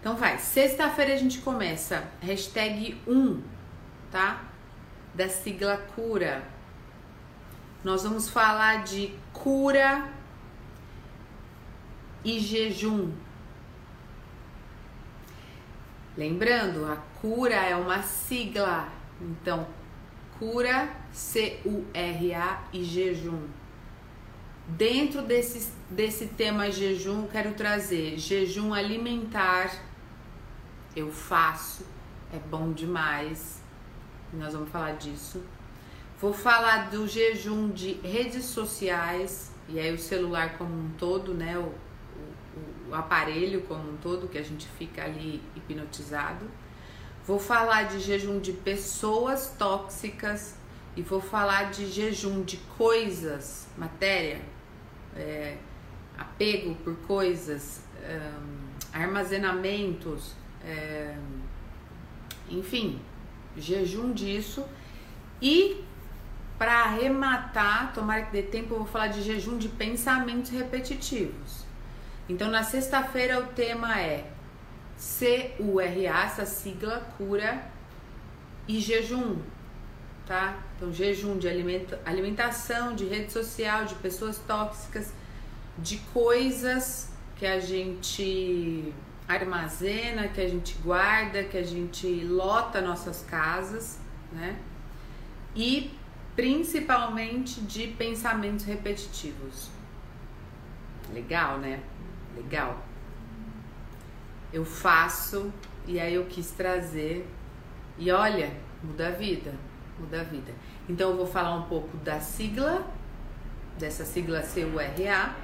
Então 0.00 0.16
vai, 0.16 0.38
sexta-feira 0.38 1.14
a 1.14 1.16
gente 1.16 1.38
começa, 1.38 2.08
hashtag 2.20 3.00
1, 3.06 3.42
tá? 4.10 4.44
Da 5.14 5.28
sigla 5.28 5.76
cura. 5.94 6.42
Nós 7.84 8.02
vamos 8.02 8.28
falar 8.28 8.82
de 8.82 9.14
cura 9.32 10.08
e 12.24 12.40
jejum. 12.40 13.12
Lembrando, 16.16 16.84
a 16.90 16.96
cura 17.20 17.54
é 17.54 17.76
uma 17.76 18.02
sigla. 18.02 18.88
Então, 19.20 19.66
cura, 20.38 20.92
C-U-R-A 21.12 22.64
e 22.72 22.82
jejum. 22.82 23.46
Dentro 24.66 25.22
desse, 25.22 25.72
desse 25.88 26.26
tema 26.26 26.70
jejum, 26.72 27.28
quero 27.28 27.54
trazer 27.54 28.18
jejum 28.18 28.74
alimentar. 28.74 29.70
Eu 30.96 31.12
faço, 31.12 31.86
é 32.34 32.38
bom 32.38 32.72
demais. 32.72 33.62
Nós 34.32 34.52
vamos 34.52 34.68
falar 34.70 34.96
disso. 34.96 35.42
Vou 36.20 36.32
falar 36.32 36.90
do 36.90 37.06
jejum 37.06 37.70
de 37.70 37.92
redes 38.02 38.44
sociais, 38.44 39.52
e 39.68 39.78
aí 39.78 39.94
o 39.94 39.98
celular 39.98 40.58
como 40.58 40.74
um 40.74 40.90
todo, 40.98 41.32
né? 41.32 41.56
O, 41.56 41.62
o, 41.62 42.90
o 42.90 42.94
aparelho 42.94 43.62
como 43.62 43.92
um 43.92 43.96
todo, 43.98 44.26
que 44.26 44.36
a 44.36 44.42
gente 44.42 44.66
fica 44.78 45.04
ali 45.04 45.40
hipnotizado. 45.54 46.44
Vou 47.24 47.38
falar 47.38 47.84
de 47.84 48.00
jejum 48.00 48.40
de 48.40 48.52
pessoas 48.52 49.54
tóxicas 49.56 50.56
e 50.96 51.02
vou 51.02 51.20
falar 51.20 51.70
de 51.70 51.86
jejum 51.86 52.42
de 52.42 52.56
coisas, 52.76 53.68
matéria, 53.76 54.40
é, 55.14 55.56
apego 56.18 56.74
por 56.76 56.96
coisas, 57.06 57.82
armazenamentos, 58.92 60.32
é, 60.64 61.16
enfim, 62.48 63.00
jejum 63.56 64.12
disso. 64.12 64.64
E 65.40 65.84
para 66.58 66.82
arrematar, 66.82 67.92
tomara 67.94 68.22
que 68.22 68.32
dê 68.32 68.42
tempo, 68.42 68.74
eu 68.74 68.78
vou 68.78 68.86
falar 68.86 69.06
de 69.06 69.22
jejum 69.22 69.56
de 69.56 69.68
pensamentos 69.68 70.50
repetitivos. 70.50 71.64
Então, 72.28 72.50
na 72.50 72.64
sexta-feira, 72.64 73.38
o 73.38 73.46
tema 73.46 74.00
é 74.00 74.28
C-U-R-A, 74.96 76.24
essa 76.24 76.44
sigla, 76.44 77.06
cura 77.16 77.64
e 78.66 78.80
jejum, 78.80 79.36
tá? 80.26 80.58
Então, 80.76 80.92
jejum 80.92 81.38
de 81.38 81.48
alimentação, 81.48 82.94
de 82.94 83.04
rede 83.04 83.32
social, 83.32 83.84
de 83.84 83.94
pessoas 83.94 84.38
tóxicas, 84.38 85.12
de 85.78 85.98
coisas 86.12 87.10
que 87.36 87.46
a 87.46 87.60
gente 87.60 88.92
armazena, 89.28 90.26
que 90.26 90.40
a 90.40 90.48
gente 90.48 90.74
guarda, 90.82 91.44
que 91.44 91.56
a 91.56 91.62
gente 91.62 92.06
lota 92.24 92.80
nossas 92.80 93.22
casas, 93.22 94.00
né? 94.32 94.58
E 95.54 95.96
principalmente 96.38 97.60
de 97.60 97.88
pensamentos 97.88 98.64
repetitivos. 98.64 99.68
Legal, 101.12 101.58
né? 101.58 101.82
Legal. 102.36 102.80
Eu 104.52 104.64
faço 104.64 105.52
e 105.84 105.98
aí 105.98 106.14
eu 106.14 106.26
quis 106.26 106.52
trazer 106.52 107.28
e 107.98 108.12
olha, 108.12 108.52
muda 108.84 109.08
a 109.08 109.10
vida 109.10 109.52
muda 109.98 110.20
a 110.20 110.24
vida. 110.24 110.52
Então 110.88 111.10
eu 111.10 111.16
vou 111.16 111.26
falar 111.26 111.54
um 111.54 111.62
pouco 111.62 111.96
da 111.98 112.20
sigla, 112.20 112.86
dessa 113.78 114.04
sigla 114.04 114.42
CURA, 114.42 115.34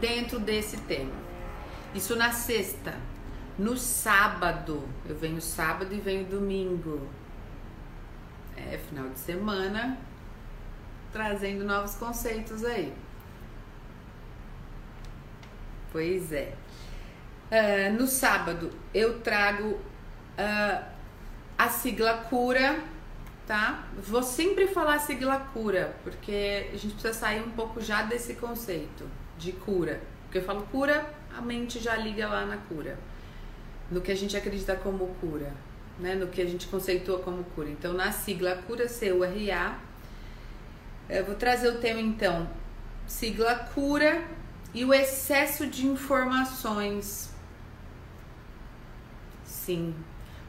dentro 0.00 0.38
desse 0.38 0.78
tema. 0.78 1.12
Isso 1.94 2.16
na 2.16 2.32
sexta. 2.32 2.94
No 3.58 3.76
sábado, 3.76 4.88
eu 5.06 5.14
venho 5.14 5.40
sábado 5.40 5.94
e 5.94 6.00
venho 6.00 6.24
domingo. 6.24 7.06
É 8.72 8.78
final 8.78 9.08
de 9.08 9.18
semana, 9.18 9.98
trazendo 11.12 11.64
novos 11.64 11.94
conceitos 11.94 12.64
aí. 12.64 12.92
Pois 15.92 16.32
é. 16.32 16.54
Uh, 17.50 17.92
no 17.98 18.06
sábado 18.06 18.70
eu 18.94 19.20
trago 19.20 19.70
uh, 19.70 20.84
a 21.58 21.68
sigla 21.68 22.14
cura 22.28 22.80
tá? 23.50 23.88
Vou 23.98 24.22
sempre 24.22 24.68
falar 24.68 25.00
sigla 25.00 25.40
cura, 25.52 25.96
porque 26.04 26.68
a 26.72 26.76
gente 26.76 26.92
precisa 26.92 27.12
sair 27.12 27.42
um 27.42 27.50
pouco 27.50 27.80
já 27.80 28.02
desse 28.02 28.34
conceito 28.34 29.04
de 29.36 29.50
cura. 29.50 30.00
Porque 30.22 30.38
eu 30.38 30.44
falo 30.44 30.62
cura, 30.70 31.12
a 31.36 31.40
mente 31.40 31.80
já 31.80 31.96
liga 31.96 32.28
lá 32.28 32.46
na 32.46 32.58
cura. 32.58 32.96
No 33.90 34.00
que 34.00 34.12
a 34.12 34.14
gente 34.14 34.36
acredita 34.36 34.76
como 34.76 35.04
cura, 35.20 35.52
né? 36.00 36.14
No 36.14 36.28
que 36.28 36.40
a 36.40 36.46
gente 36.46 36.66
conceitua 36.66 37.18
como 37.20 37.44
cura. 37.44 37.68
Então, 37.68 37.92
na 37.92 38.10
sigla 38.12 38.56
cura 38.66 38.88
C-U-R-A, 38.88 39.78
eu 41.08 41.24
vou 41.24 41.34
trazer 41.34 41.68
o 41.68 41.78
tema 41.78 42.00
então, 42.00 42.48
sigla 43.06 43.54
cura 43.74 44.24
e 44.72 44.84
o 44.84 44.94
excesso 44.94 45.66
de 45.66 45.86
informações. 45.86 47.30
Sim, 49.44 49.94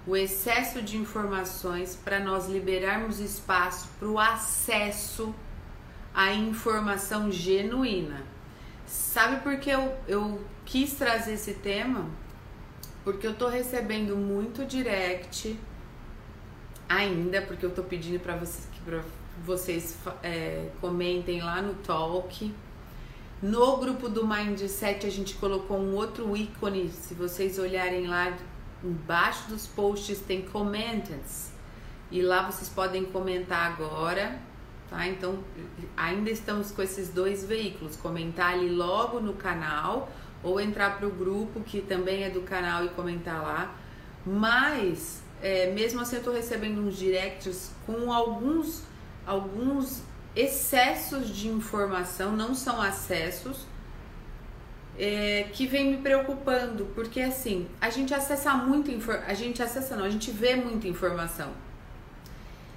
o 0.06 0.16
excesso 0.16 0.82
de 0.82 0.98
informações 0.98 1.96
para 1.96 2.20
nós 2.20 2.48
liberarmos 2.48 3.20
espaço 3.20 3.90
para 4.00 4.08
o 4.08 4.20
acesso 4.20 5.34
à 6.14 6.34
informação 6.34 7.32
genuína. 7.32 8.24
Sabe 8.86 9.42
por 9.42 9.58
que 9.58 9.70
eu, 9.70 9.98
eu 10.08 10.44
quis 10.66 10.94
trazer 10.94 11.34
esse 11.34 11.56
tema? 11.56 12.10
Porque 13.04 13.26
eu 13.26 13.34
tô 13.34 13.48
recebendo 13.48 14.16
muito 14.16 14.66
direct 14.66 15.58
ainda, 16.88 17.42
porque 17.42 17.66
eu 17.66 17.72
tô 17.72 17.84
pedindo 17.84 18.20
para 18.20 18.36
vocês 18.36 18.68
que 18.72 18.82
pra 18.82 19.02
vocês 19.46 19.98
é, 20.22 20.70
comentem 20.80 21.42
lá 21.42 21.62
no 21.62 21.74
talk. 21.76 22.54
No 23.42 23.78
grupo 23.78 24.08
do 24.08 24.28
Mindset 24.28 25.08
a 25.08 25.10
gente 25.10 25.34
colocou 25.36 25.80
um 25.80 25.96
outro 25.96 26.38
ícone, 26.38 26.90
se 26.90 27.16
vocês 27.16 27.58
olharem 27.58 28.08
lá 28.08 28.38
Embaixo 28.84 29.48
dos 29.48 29.68
posts 29.68 30.22
tem 30.22 30.42
comments 30.42 31.52
e 32.10 32.20
lá 32.24 32.50
vocês 32.50 32.68
podem 32.68 33.06
comentar 33.06 33.72
agora, 33.72 34.40
tá? 34.90 35.08
Então 35.08 35.38
ainda 35.96 36.32
estamos 36.32 36.72
com 36.72 36.82
esses 36.82 37.10
dois 37.10 37.46
veículos, 37.46 37.96
comentar 37.96 38.54
ali 38.54 38.70
logo 38.70 39.20
no 39.20 39.34
canal 39.34 40.12
ou 40.44 40.60
entrar 40.60 40.98
para 40.98 41.08
o 41.08 41.12
grupo 41.12 41.62
que 41.62 41.82
também 41.82 42.24
é 42.24 42.30
do 42.30 42.42
canal 42.42 42.86
e 42.86 42.90
comentar 42.90 43.42
lá. 43.42 43.76
Mas 44.26 45.22
é, 45.42 45.72
mesmo 45.72 46.02
assim 46.02 46.16
eu 46.16 46.20
estou 46.20 46.34
recebendo 46.34 46.80
uns 46.80 46.98
directs 46.98 47.72
com 47.86 48.12
alguns 48.12 48.84
alguns 49.26 50.02
excessos 50.36 51.30
de 51.30 51.48
informação, 51.48 52.32
não 52.32 52.56
são 52.56 52.82
acessos, 52.82 53.66
é, 54.98 55.48
que 55.54 55.66
vem 55.66 55.92
me 55.92 55.98
preocupando, 55.98 56.86
porque 56.96 57.22
assim, 57.22 57.68
a 57.80 57.90
gente 57.90 58.14
acessa 58.14 58.54
muito, 58.54 58.92
a 59.26 59.34
gente 59.34 59.62
acessa 59.62 59.96
não, 59.96 60.06
a 60.06 60.10
gente 60.10 60.32
vê 60.32 60.56
muita 60.56 60.88
informação. 60.88 61.52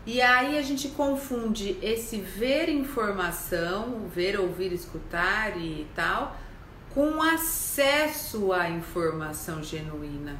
E 0.06 0.20
aí 0.20 0.58
a 0.58 0.62
gente 0.62 0.88
confunde 0.88 1.78
esse 1.80 2.18
ver 2.18 2.68
informação, 2.68 4.06
ver, 4.14 4.38
ouvir, 4.38 4.72
escutar 4.72 5.56
e 5.56 5.86
tal, 5.94 6.36
com 6.94 7.20
acesso 7.20 8.52
à 8.52 8.70
informação 8.70 9.60
genuína. 9.62 10.38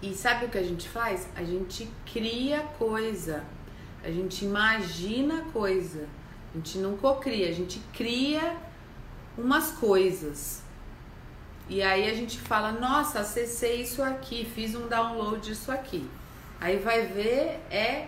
E 0.00 0.14
sabe 0.14 0.46
o 0.46 0.48
que 0.48 0.58
a 0.58 0.62
gente 0.62 0.88
faz? 0.88 1.26
A 1.34 1.42
gente 1.42 1.90
cria 2.06 2.60
coisa, 2.78 3.44
a 4.04 4.10
gente 4.10 4.44
imagina 4.44 5.42
coisa, 5.52 6.06
a 6.52 6.56
gente 6.56 6.78
não 6.78 6.96
cocria, 6.96 7.48
a 7.48 7.52
gente 7.52 7.80
cria 7.92 8.56
umas 9.36 9.72
coisas. 9.72 10.62
E 11.68 11.82
aí 11.82 12.08
a 12.08 12.14
gente 12.14 12.38
fala, 12.38 12.70
nossa, 12.70 13.20
acessei 13.20 13.82
isso 13.82 14.02
aqui, 14.02 14.48
fiz 14.54 14.74
um 14.76 14.86
download 14.86 15.40
disso 15.40 15.72
aqui. 15.72 16.08
Aí 16.60 16.78
vai 16.78 17.06
ver 17.06 17.60
é 17.70 18.06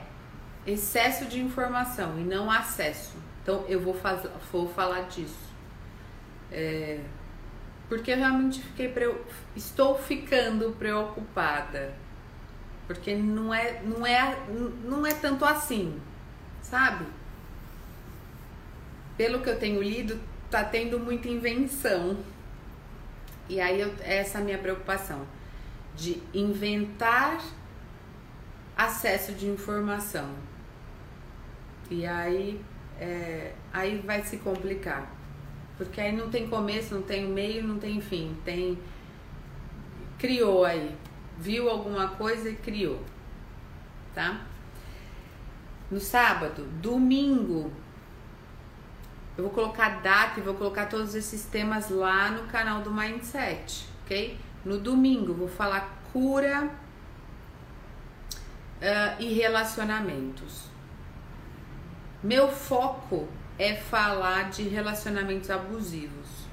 excesso 0.64 1.24
de 1.24 1.40
informação 1.40 2.20
e 2.20 2.22
não 2.22 2.50
acesso. 2.50 3.16
Então 3.42 3.64
eu 3.68 3.80
vou, 3.80 3.94
fazer, 3.94 4.30
vou 4.52 4.68
falar 4.68 5.08
disso. 5.08 5.46
É, 6.52 7.00
porque 7.88 8.12
eu 8.12 8.16
realmente 8.16 8.61
fiquei 8.61 8.92
estou 9.55 9.96
ficando 9.96 10.72
preocupada. 10.72 11.94
porque 12.87 13.14
não 13.16 13.53
é, 13.53 13.83
não 13.83 14.07
é, 14.07 14.38
não 14.85 15.07
é 15.07 15.12
tanto 15.14 15.44
assim, 15.44 16.01
sabe? 16.62 17.05
Pelo 19.16 19.40
que 19.40 19.51
eu 19.51 19.59
tenho 19.59 19.83
lido, 19.83 20.20
tá 20.51 20.62
tendo 20.62 20.99
muita 21.01 21.29
invenção. 21.29 22.16
E 23.49 23.61
aí 23.61 23.81
eu, 23.81 23.92
essa 24.01 24.38
é 24.38 24.40
a 24.40 24.44
minha 24.44 24.59
preocupação 24.59 25.27
de 25.96 26.22
inventar 26.35 27.40
acesso 28.77 29.33
de 29.33 29.46
informação. 29.46 30.31
E 31.90 32.07
aí, 32.07 32.61
é, 33.01 33.53
aí 33.72 33.99
vai 33.99 34.22
se 34.22 34.37
complicar. 34.38 35.15
Porque 35.76 36.00
aí 36.00 36.12
não 36.12 36.30
tem 36.30 36.48
começo, 36.48 36.94
não 36.94 37.02
tem 37.02 37.26
meio, 37.26 37.62
não 37.62 37.78
tem 37.78 38.00
fim. 38.00 38.36
Tem. 38.44 38.78
Criou 40.18 40.64
aí. 40.64 40.96
Viu 41.38 41.68
alguma 41.68 42.08
coisa 42.08 42.48
e 42.48 42.56
criou. 42.56 43.02
Tá? 44.14 44.46
No 45.90 46.00
sábado, 46.00 46.66
domingo, 46.80 47.70
eu 49.36 49.44
vou 49.44 49.52
colocar 49.52 50.00
data 50.00 50.40
e 50.40 50.42
vou 50.42 50.54
colocar 50.54 50.86
todos 50.86 51.14
esses 51.14 51.44
temas 51.44 51.90
lá 51.90 52.30
no 52.30 52.44
canal 52.44 52.80
do 52.80 52.90
Mindset, 52.90 53.86
ok? 54.02 54.38
No 54.64 54.78
domingo, 54.78 55.34
vou 55.34 55.46
falar 55.46 56.02
cura 56.12 56.70
uh, 58.80 59.22
e 59.22 59.34
relacionamentos. 59.34 60.64
Meu 62.22 62.50
foco 62.50 63.28
é 63.58 63.74
falar 63.74 64.50
de 64.50 64.62
relacionamentos 64.62 65.50
abusivos, 65.50 66.46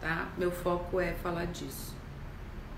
tá? 0.00 0.28
Meu 0.36 0.50
foco 0.50 1.00
é 1.00 1.12
falar 1.12 1.46
disso. 1.46 1.94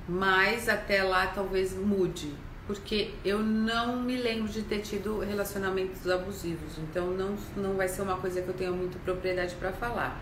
Mas 0.08 0.68
até 0.68 1.02
lá 1.02 1.28
talvez 1.28 1.74
mude, 1.74 2.32
porque 2.66 3.14
eu 3.24 3.38
não 3.40 4.00
me 4.00 4.16
lembro 4.16 4.50
de 4.50 4.62
ter 4.62 4.80
tido 4.80 5.20
relacionamentos 5.20 6.08
abusivos, 6.08 6.78
então 6.78 7.08
não, 7.08 7.36
não 7.56 7.74
vai 7.74 7.88
ser 7.88 8.02
uma 8.02 8.16
coisa 8.16 8.42
que 8.42 8.48
eu 8.48 8.54
tenha 8.54 8.72
muito 8.72 8.98
propriedade 9.04 9.54
para 9.56 9.72
falar. 9.72 10.20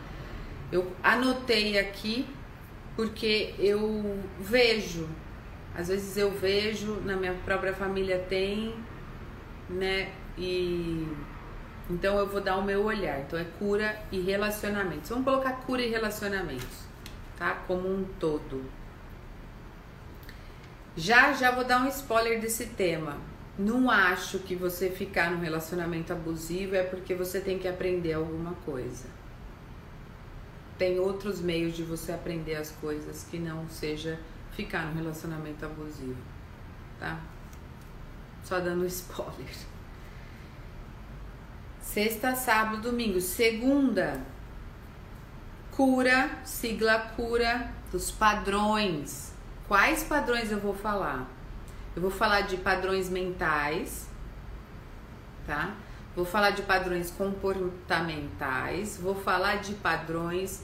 Eu 0.73 0.91
anotei 1.03 1.79
aqui 1.79 2.27
porque 2.97 3.55
eu 3.59 4.19
vejo, 4.39 5.09
às 5.75 5.89
vezes 5.89 6.17
eu 6.17 6.31
vejo, 6.31 7.01
na 7.05 7.17
minha 7.17 7.35
própria 7.45 7.73
família 7.73 8.19
tem, 8.29 8.75
né? 9.69 10.13
E 10.37 11.07
então 11.91 12.17
eu 12.19 12.27
vou 12.29 12.41
dar 12.41 12.57
o 12.57 12.63
meu 12.63 12.85
olhar. 12.85 13.21
Então 13.21 13.37
é 13.37 13.45
cura 13.59 14.01
e 14.13 14.21
relacionamentos. 14.21 15.11
Vamos 15.11 15.25
colocar 15.25 15.53
cura 15.67 15.83
e 15.83 15.91
relacionamentos, 15.91 16.85
tá? 17.37 17.55
Como 17.67 17.89
um 17.89 18.05
todo. 18.21 18.65
Já 20.97 21.33
já 21.33 21.51
vou 21.51 21.65
dar 21.65 21.83
um 21.83 21.89
spoiler 21.89 22.41
desse 22.41 22.67
tema. 22.67 23.19
Não 23.59 23.91
acho 23.91 24.39
que 24.39 24.55
você 24.55 24.89
ficar 24.89 25.33
num 25.33 25.41
relacionamento 25.41 26.13
abusivo 26.13 26.77
é 26.77 26.85
porque 26.85 27.15
você 27.15 27.41
tem 27.41 27.59
que 27.59 27.67
aprender 27.67 28.13
alguma 28.13 28.53
coisa. 28.65 29.07
Tem 30.79 30.99
outros 30.99 31.41
meios 31.41 31.77
de 31.77 31.83
você 31.83 32.13
aprender 32.13 32.55
as 32.55 32.71
coisas 32.71 33.27
que 33.29 33.39
não 33.39 33.69
seja 33.69 34.19
ficar 34.53 34.87
num 34.87 34.95
relacionamento 34.95 35.67
abusivo, 35.67 36.17
tá? 36.99 37.21
Só 38.45 38.61
dando 38.61 38.87
spoiler. 38.87 39.70
Sexta, 41.91 42.37
sábado, 42.37 42.83
domingo. 42.83 43.21
Segunda, 43.21 44.21
cura, 45.73 46.31
sigla 46.45 47.01
cura 47.17 47.69
dos 47.91 48.13
padrões. 48.13 49.33
Quais 49.67 50.05
padrões 50.05 50.53
eu 50.53 50.61
vou 50.61 50.73
falar? 50.73 51.29
Eu 51.97 52.01
vou 52.01 52.11
falar 52.13 52.43
de 52.43 52.59
padrões 52.59 53.11
mentais, 53.11 54.09
tá? 55.45 55.75
Vou 56.15 56.25
falar 56.25 56.51
de 56.51 56.63
padrões 56.63 57.11
comportamentais, 57.11 58.97
vou 58.97 59.17
falar 59.17 59.57
de 59.57 59.75
padrões 59.75 60.63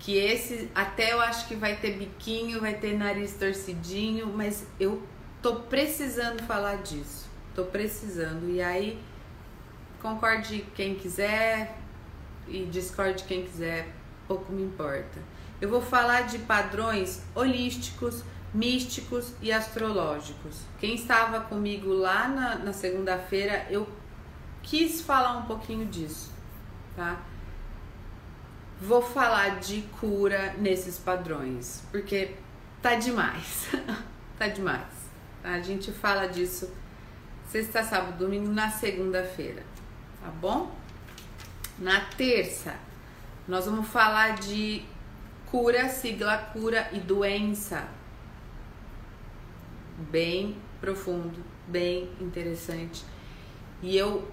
que 0.00 0.16
esse 0.16 0.68
até 0.74 1.12
eu 1.12 1.20
acho 1.20 1.46
que 1.46 1.54
vai 1.54 1.76
ter 1.76 1.92
biquinho, 1.92 2.60
vai 2.60 2.74
ter 2.74 2.98
nariz 2.98 3.36
torcidinho, 3.36 4.26
mas 4.26 4.66
eu 4.80 5.06
tô 5.40 5.60
precisando 5.60 6.42
falar 6.42 6.82
disso. 6.82 7.30
Tô 7.54 7.64
precisando. 7.66 8.50
E 8.50 8.60
aí 8.60 8.98
Concorde 10.02 10.66
quem 10.74 10.96
quiser 10.96 11.78
e 12.48 12.64
discorde 12.64 13.22
quem 13.22 13.44
quiser, 13.44 13.88
pouco 14.26 14.52
me 14.52 14.64
importa. 14.64 15.20
Eu 15.60 15.68
vou 15.68 15.80
falar 15.80 16.22
de 16.22 16.40
padrões 16.40 17.22
holísticos, 17.36 18.24
místicos 18.52 19.32
e 19.40 19.52
astrológicos. 19.52 20.62
Quem 20.80 20.96
estava 20.96 21.42
comigo 21.42 21.92
lá 21.92 22.26
na, 22.26 22.56
na 22.56 22.72
segunda-feira, 22.72 23.64
eu 23.70 23.88
quis 24.60 25.00
falar 25.00 25.38
um 25.38 25.42
pouquinho 25.42 25.86
disso, 25.86 26.32
tá? 26.96 27.22
Vou 28.80 29.02
falar 29.02 29.60
de 29.60 29.82
cura 30.00 30.52
nesses 30.58 30.98
padrões, 30.98 31.84
porque 31.92 32.34
tá 32.82 32.96
demais. 32.96 33.68
tá 34.36 34.48
demais. 34.48 34.88
A 35.44 35.60
gente 35.60 35.92
fala 35.92 36.26
disso 36.26 36.72
sexta, 37.46 37.84
sábado, 37.84 38.18
domingo, 38.18 38.50
na 38.50 38.68
segunda-feira 38.68 39.70
tá 40.22 40.30
bom? 40.30 40.70
Na 41.78 42.00
terça, 42.00 42.76
nós 43.48 43.66
vamos 43.66 43.88
falar 43.88 44.36
de 44.36 44.84
cura, 45.46 45.88
sigla 45.88 46.38
cura 46.38 46.88
e 46.92 47.00
doença. 47.00 47.88
Bem 50.10 50.56
profundo, 50.80 51.44
bem 51.66 52.08
interessante. 52.20 53.04
E 53.82 53.96
eu 53.96 54.28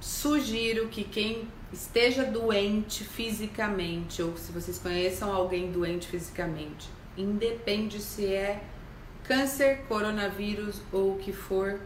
sugiro 0.00 0.88
que 0.88 1.02
quem 1.02 1.48
esteja 1.72 2.24
doente 2.24 3.02
fisicamente, 3.02 4.22
ou 4.22 4.36
se 4.36 4.52
vocês 4.52 4.78
conheçam 4.78 5.32
alguém 5.32 5.72
doente 5.72 6.06
fisicamente, 6.06 6.88
independe 7.16 8.00
se 8.00 8.26
é 8.26 8.62
câncer, 9.24 9.84
coronavírus 9.88 10.80
ou 10.92 11.14
o 11.14 11.18
que 11.18 11.32
for, 11.32 11.80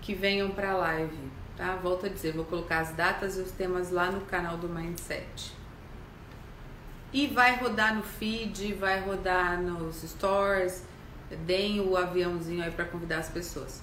que 0.00 0.14
venham 0.14 0.50
para 0.50 0.70
a 0.70 0.76
live 0.76 1.39
tá? 1.60 1.76
Volto 1.76 2.06
a 2.06 2.08
dizer, 2.08 2.32
vou 2.32 2.46
colocar 2.46 2.78
as 2.78 2.92
datas 2.92 3.36
e 3.36 3.40
os 3.42 3.50
temas 3.52 3.90
lá 3.90 4.10
no 4.10 4.22
canal 4.22 4.56
do 4.56 4.66
Mindset. 4.66 5.52
E 7.12 7.26
vai 7.26 7.56
rodar 7.56 7.94
no 7.94 8.02
feed, 8.02 8.72
vai 8.74 9.00
rodar 9.00 9.60
nos 9.60 10.02
stores, 10.02 10.84
deem 11.44 11.80
o 11.80 11.98
aviãozinho 11.98 12.64
aí 12.64 12.70
para 12.70 12.86
convidar 12.86 13.18
as 13.18 13.28
pessoas. 13.28 13.82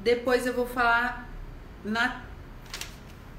Depois 0.00 0.46
eu 0.46 0.52
vou 0.52 0.66
falar 0.66 1.28
na 1.84 2.24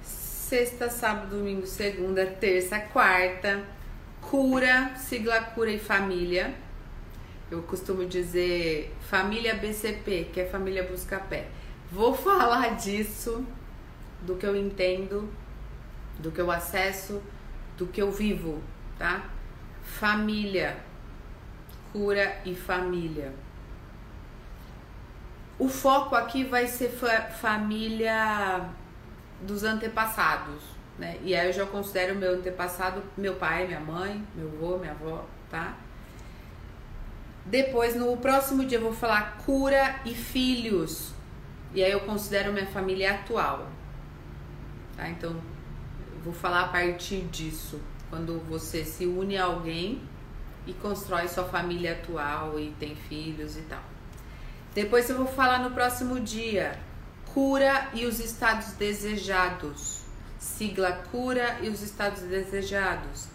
sexta, 0.01 0.89
sábado, 0.89 1.35
domingo, 1.35 1.67
segunda, 1.67 2.25
terça, 2.25 2.79
quarta, 2.79 3.65
cura, 4.21 4.93
sigla 4.95 5.41
cura 5.41 5.71
e 5.71 5.79
família. 5.79 6.53
Eu 7.51 7.61
costumo 7.63 8.05
dizer 8.05 8.95
família 9.09 9.55
BCP, 9.55 10.29
que 10.31 10.39
é 10.39 10.45
família 10.45 10.83
busca 10.83 11.19
pé. 11.19 11.47
Vou 11.91 12.13
falar 12.15 12.75
disso 12.75 13.45
do 14.25 14.35
que 14.35 14.45
eu 14.45 14.55
entendo, 14.55 15.29
do 16.19 16.31
que 16.31 16.39
eu 16.39 16.49
acesso, 16.49 17.21
do 17.77 17.87
que 17.87 18.01
eu 18.01 18.11
vivo, 18.11 18.61
tá? 18.97 19.29
Família, 19.83 20.77
cura 21.91 22.37
e 22.45 22.55
família. 22.55 23.33
O 25.59 25.69
foco 25.69 26.15
aqui 26.15 26.43
vai 26.43 26.67
ser 26.67 26.89
fa 26.89 27.21
família 27.21 28.69
dos 29.41 29.63
antepassados, 29.63 30.63
né? 30.97 31.19
E 31.21 31.35
aí 31.35 31.47
eu 31.47 31.53
já 31.53 31.65
considero 31.65 32.15
meu 32.15 32.33
antepassado 32.33 33.03
meu 33.15 33.35
pai, 33.35 33.67
minha 33.67 33.79
mãe, 33.79 34.25
meu 34.35 34.47
avô, 34.47 34.77
minha 34.77 34.91
avó, 34.91 35.25
tá? 35.49 35.75
Depois, 37.45 37.95
no 37.95 38.15
próximo 38.17 38.65
dia, 38.65 38.77
eu 38.77 38.83
vou 38.83 38.93
falar 38.93 39.37
cura 39.45 39.99
e 40.05 40.15
filhos. 40.15 41.13
E 41.73 41.83
aí 41.83 41.91
eu 41.91 41.99
considero 42.01 42.53
minha 42.53 42.67
família 42.67 43.15
atual. 43.15 43.67
Tá? 44.95 45.09
Então, 45.09 45.35
vou 46.23 46.33
falar 46.33 46.61
a 46.61 46.67
partir 46.67 47.21
disso. 47.27 47.79
Quando 48.09 48.39
você 48.47 48.85
se 48.85 49.05
une 49.05 49.37
a 49.37 49.45
alguém 49.45 50.01
e 50.67 50.73
constrói 50.73 51.27
sua 51.27 51.45
família 51.45 51.93
atual 51.93 52.59
e 52.59 52.71
tem 52.79 52.95
filhos 52.95 53.57
e 53.57 53.61
tal. 53.61 53.81
Depois 54.73 55.09
eu 55.09 55.17
vou 55.17 55.27
falar 55.27 55.59
no 55.59 55.71
próximo 55.71 56.19
dia. 56.19 56.79
Cura 57.33 57.89
e 57.93 58.05
os 58.05 58.19
estados 58.19 58.73
desejados. 58.73 60.03
Sigla 60.39 60.91
cura 61.11 61.59
e 61.61 61.69
os 61.69 61.81
estados 61.81 62.21
desejados. 62.21 63.27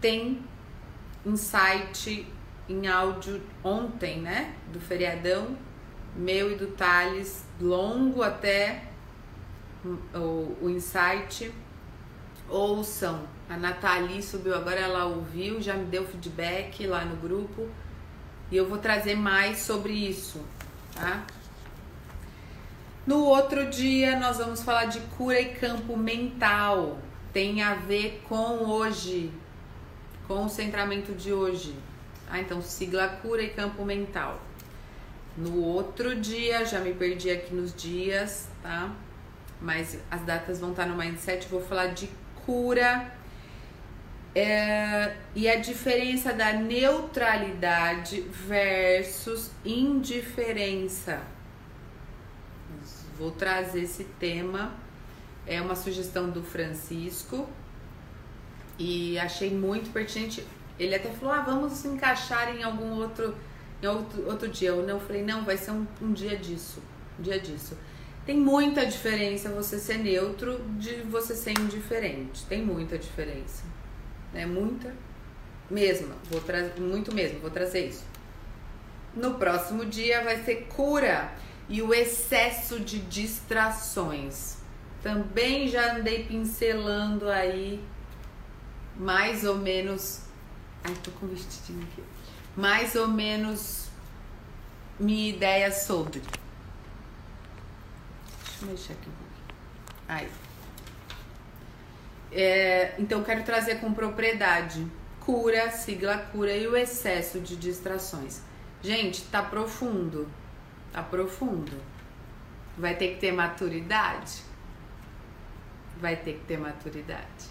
Tem 0.00 0.42
insight 1.24 2.26
em 2.68 2.86
áudio 2.86 3.40
ontem, 3.62 4.20
né? 4.20 4.54
Do 4.72 4.80
feriadão, 4.80 5.56
meu 6.14 6.52
e 6.52 6.56
do 6.56 6.68
Thales, 6.68 7.44
longo 7.60 8.22
até 8.22 8.84
o, 10.14 10.56
o 10.62 10.70
insight, 10.70 11.52
ouçam. 12.48 13.26
A 13.48 13.56
Nathalie 13.56 14.22
subiu 14.22 14.54
agora, 14.54 14.80
ela 14.80 15.04
ouviu, 15.04 15.60
já 15.60 15.74
me 15.74 15.84
deu 15.84 16.04
feedback 16.04 16.86
lá 16.86 17.04
no 17.04 17.16
grupo 17.16 17.68
e 18.50 18.56
eu 18.56 18.68
vou 18.68 18.78
trazer 18.78 19.16
mais 19.16 19.58
sobre 19.58 19.92
isso, 19.92 20.40
tá? 20.94 21.24
No 23.06 23.24
outro 23.24 23.70
dia, 23.70 24.18
nós 24.18 24.38
vamos 24.38 24.62
falar 24.62 24.86
de 24.86 24.98
cura 25.16 25.40
e 25.40 25.54
campo 25.54 25.96
mental. 25.96 26.98
Tem 27.32 27.62
a 27.62 27.74
ver 27.74 28.22
com 28.28 28.64
hoje, 28.68 29.30
com 30.26 30.44
o 30.44 30.48
centramento 30.48 31.12
de 31.12 31.32
hoje. 31.32 31.72
Ah, 32.28 32.40
então 32.40 32.60
sigla 32.60 33.06
cura 33.06 33.42
e 33.42 33.50
campo 33.50 33.84
mental. 33.84 34.40
No 35.36 35.62
outro 35.62 36.16
dia, 36.16 36.64
já 36.64 36.80
me 36.80 36.92
perdi 36.94 37.30
aqui 37.30 37.54
nos 37.54 37.72
dias, 37.72 38.48
tá? 38.62 38.90
Mas 39.60 39.98
as 40.10 40.22
datas 40.22 40.60
vão 40.60 40.70
estar 40.70 40.86
no 40.86 40.96
mindset. 40.96 41.48
Vou 41.48 41.60
falar 41.60 41.88
de 41.88 42.08
cura 42.44 43.10
é, 44.38 45.16
e 45.34 45.48
a 45.48 45.56
diferença 45.56 46.30
da 46.30 46.52
neutralidade 46.52 48.20
versus 48.20 49.50
indiferença. 49.64 51.22
Vou 53.18 53.30
trazer 53.30 53.84
esse 53.84 54.04
tema. 54.20 54.74
É 55.46 55.58
uma 55.62 55.74
sugestão 55.74 56.28
do 56.28 56.42
Francisco 56.42 57.48
e 58.78 59.18
achei 59.18 59.54
muito 59.54 59.90
pertinente. 59.90 60.46
Ele 60.78 60.94
até 60.94 61.08
falou: 61.12 61.32
ah, 61.32 61.40
vamos 61.40 61.82
encaixar 61.86 62.54
em 62.54 62.62
algum 62.62 62.92
outro, 62.92 63.34
em 63.82 63.86
outro, 63.86 64.26
outro 64.26 64.48
dia. 64.48 64.68
Eu 64.68 64.86
não 64.86 65.00
falei: 65.00 65.22
não, 65.22 65.46
vai 65.46 65.56
ser 65.56 65.70
um, 65.70 65.86
um 66.02 66.12
dia 66.12 66.36
disso. 66.36 66.82
Um 67.18 67.22
dia 67.22 67.40
disso. 67.40 67.74
Tem 68.26 68.36
muita 68.36 68.84
diferença 68.84 69.48
você 69.50 69.78
ser 69.78 69.98
neutro 69.98 70.60
de 70.78 70.96
você 71.02 71.36
ser 71.36 71.52
indiferente. 71.52 72.44
Tem 72.46 72.60
muita 72.60 72.98
diferença. 72.98 73.62
Né? 74.32 74.44
Muita 74.44 74.92
mesmo. 75.70 76.12
Vou 76.28 76.40
trazer 76.40 76.80
muito 76.80 77.14
mesmo, 77.14 77.38
vou 77.38 77.50
trazer 77.50 77.86
isso. 77.86 78.04
No 79.14 79.34
próximo 79.34 79.86
dia 79.86 80.24
vai 80.24 80.42
ser 80.42 80.66
cura 80.66 81.32
e 81.68 81.80
o 81.80 81.94
excesso 81.94 82.80
de 82.80 82.98
distrações. 82.98 84.56
Também 85.02 85.68
já 85.68 85.94
andei 85.94 86.24
pincelando 86.24 87.28
aí 87.28 87.80
mais 88.96 89.44
ou 89.44 89.56
menos. 89.56 90.22
Ai, 90.82 90.94
tô 91.02 91.12
com 91.12 91.28
vestidinho 91.28 91.82
aqui. 91.84 92.02
Mais 92.56 92.96
ou 92.96 93.06
menos 93.06 93.88
minha 94.98 95.28
ideia 95.28 95.70
sobre. 95.70 96.22
Deixa 98.56 98.64
eu 98.64 98.70
mexer 98.70 98.92
aqui 98.94 99.08
um. 99.08 99.26
Aí. 100.08 100.28
É, 102.32 102.94
então, 102.98 103.22
quero 103.22 103.44
trazer 103.44 103.80
com 103.80 103.92
propriedade 103.92 104.86
cura, 105.20 105.70
sigla 105.70 106.18
cura 106.18 106.56
e 106.56 106.66
o 106.66 106.76
excesso 106.76 107.40
de 107.40 107.56
distrações. 107.56 108.40
Gente, 108.82 109.22
tá 109.24 109.42
profundo. 109.42 110.28
Tá 110.92 111.02
profundo. 111.02 111.72
Vai 112.78 112.94
ter 112.94 113.14
que 113.14 113.20
ter 113.20 113.32
maturidade. 113.32 114.42
Vai 115.98 116.16
ter 116.16 116.34
que 116.34 116.44
ter 116.44 116.58
maturidade 116.58 117.46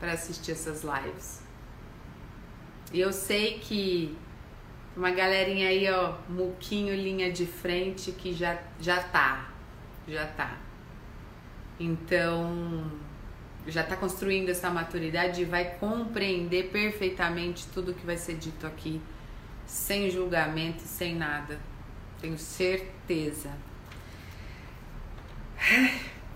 para 0.00 0.12
assistir 0.12 0.52
essas 0.52 0.82
lives. 0.82 1.42
E 2.92 3.00
eu 3.00 3.12
sei 3.12 3.58
que 3.58 4.16
uma 4.96 5.10
galerinha 5.10 5.68
aí, 5.68 5.90
ó, 5.90 6.14
muquinho 6.28 6.94
linha 6.94 7.32
de 7.32 7.46
frente 7.46 8.12
que 8.12 8.32
já 8.32 8.58
já 8.80 9.02
tá. 9.02 9.53
Já 10.06 10.26
tá. 10.26 10.58
Então, 11.78 12.90
já 13.66 13.80
está 13.80 13.96
construindo 13.96 14.50
essa 14.50 14.70
maturidade 14.70 15.42
e 15.42 15.44
vai 15.44 15.64
compreender 15.78 16.70
perfeitamente 16.70 17.66
tudo 17.68 17.94
que 17.94 18.04
vai 18.04 18.16
ser 18.16 18.36
dito 18.36 18.66
aqui, 18.66 19.00
sem 19.66 20.10
julgamento, 20.10 20.82
sem 20.82 21.14
nada. 21.14 21.58
Tenho 22.20 22.38
certeza. 22.38 23.50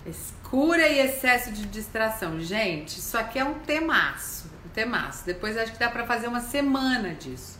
Escura 0.07 0.89
e 0.89 1.01
excesso 1.01 1.53
de 1.53 1.67
distração. 1.67 2.41
Gente, 2.41 2.99
isso 2.99 3.17
aqui 3.19 3.39
é 3.39 3.45
um 3.45 3.59
temaço. 3.61 4.51
Um 4.65 4.69
temaço. 4.71 5.27
Depois 5.27 5.57
acho 5.57 5.73
que 5.73 5.79
dá 5.79 5.91
para 5.91 6.07
fazer 6.07 6.29
uma 6.29 6.41
semana 6.41 7.15
disso. 7.15 7.59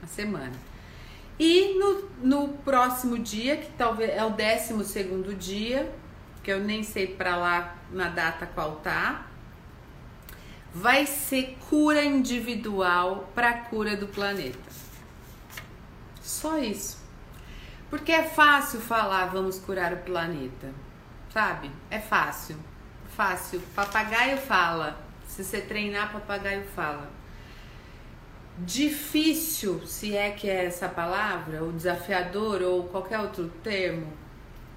Uma 0.00 0.08
semana. 0.08 0.71
E 1.44 1.76
no, 1.76 2.08
no 2.22 2.48
próximo 2.58 3.18
dia, 3.18 3.56
que 3.56 3.68
talvez 3.72 4.10
é 4.10 4.24
o 4.24 4.30
décimo 4.30 4.84
segundo 4.84 5.34
dia, 5.34 5.92
que 6.40 6.52
eu 6.52 6.60
nem 6.60 6.84
sei 6.84 7.04
para 7.04 7.34
lá 7.34 7.74
na 7.90 8.08
data 8.08 8.46
qual 8.46 8.76
tá, 8.76 9.26
vai 10.72 11.04
ser 11.04 11.58
cura 11.68 12.04
individual 12.04 13.28
para 13.34 13.54
cura 13.54 13.96
do 13.96 14.06
planeta. 14.06 14.70
Só 16.20 16.58
isso. 16.58 17.02
Porque 17.90 18.12
é 18.12 18.22
fácil 18.22 18.78
falar 18.80 19.26
vamos 19.26 19.58
curar 19.58 19.92
o 19.94 19.96
planeta, 19.96 20.72
sabe? 21.28 21.72
É 21.90 21.98
fácil. 21.98 22.56
Fácil. 23.16 23.60
Papagaio 23.74 24.38
fala. 24.38 24.96
Se 25.26 25.42
você 25.42 25.60
treinar, 25.60 26.12
papagaio 26.12 26.62
fala. 26.68 27.10
Difícil, 28.58 29.86
se 29.86 30.14
é 30.14 30.30
que 30.30 30.48
é 30.48 30.66
essa 30.66 30.88
palavra, 30.88 31.62
ou 31.62 31.72
desafiador, 31.72 32.62
ou 32.62 32.84
qualquer 32.84 33.18
outro 33.18 33.48
termo, 33.62 34.12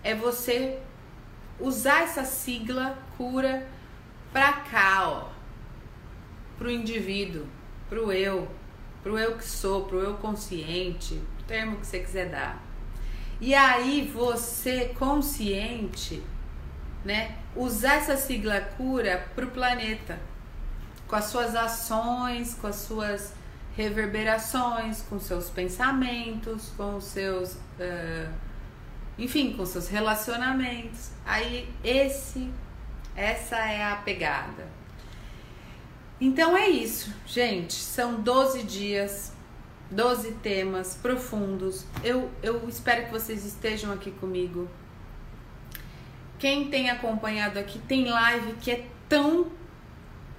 é 0.04 0.16
você 0.16 0.80
usar 1.60 2.04
essa 2.04 2.24
sigla 2.24 2.98
cura 3.18 3.68
para 4.32 4.54
cá, 4.54 5.10
ó, 5.10 5.30
pro 6.58 6.72
indivíduo, 6.72 7.46
pro 7.90 8.12
eu, 8.12 8.48
pro 9.04 9.20
eu 9.20 9.36
que 9.38 9.46
sou, 9.46 9.86
pro 9.86 10.00
eu 10.00 10.16
consciente, 10.16 11.22
termo 11.48 11.78
que 11.78 11.86
você 11.86 12.00
quiser 12.00 12.30
dar. 12.30 12.64
E 13.40 13.54
aí 13.54 14.10
você 14.14 14.94
consciente, 14.98 16.24
né, 17.04 17.36
usar 17.56 17.96
essa 17.96 18.18
sigla 18.18 18.62
cura 18.62 19.30
pro 19.36 19.48
planeta, 19.48 20.18
com 21.08 21.16
as 21.16 21.26
suas 21.26 21.56
ações, 21.56 22.56
com 22.56 22.68
as 22.68 22.78
suas 22.78 23.34
reverberações, 23.76 25.02
com 25.02 25.20
seus 25.20 25.50
pensamentos, 25.50 26.72
com 26.78 27.00
seus 27.02 27.54
uh, 27.54 28.34
enfim, 29.18 29.54
com 29.54 29.66
seus 29.66 29.88
relacionamentos. 29.88 31.12
Aí 31.26 31.70
esse 31.84 32.52
essa 33.16 33.58
é 33.58 33.84
a 33.92 33.96
pegada. 33.96 34.68
Então 36.20 36.56
é 36.56 36.70
isso, 36.70 37.14
gente. 37.26 37.74
São 37.74 38.22
12 38.22 38.64
dias, 38.64 39.34
12 39.90 40.34
temas 40.36 40.96
profundos. 40.96 41.86
Eu, 42.04 42.30
eu 42.44 42.68
espero 42.68 43.06
que 43.06 43.12
vocês 43.12 43.46
estejam 43.46 43.92
aqui 43.92 44.12
comigo. 44.12 44.70
Quem 46.38 46.70
tem 46.70 46.90
acompanhado 46.90 47.58
aqui 47.58 47.80
tem 47.80 48.10
live 48.10 48.54
que 48.54 48.72
é 48.72 48.86
tão, 49.08 49.50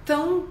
tão. 0.05 0.49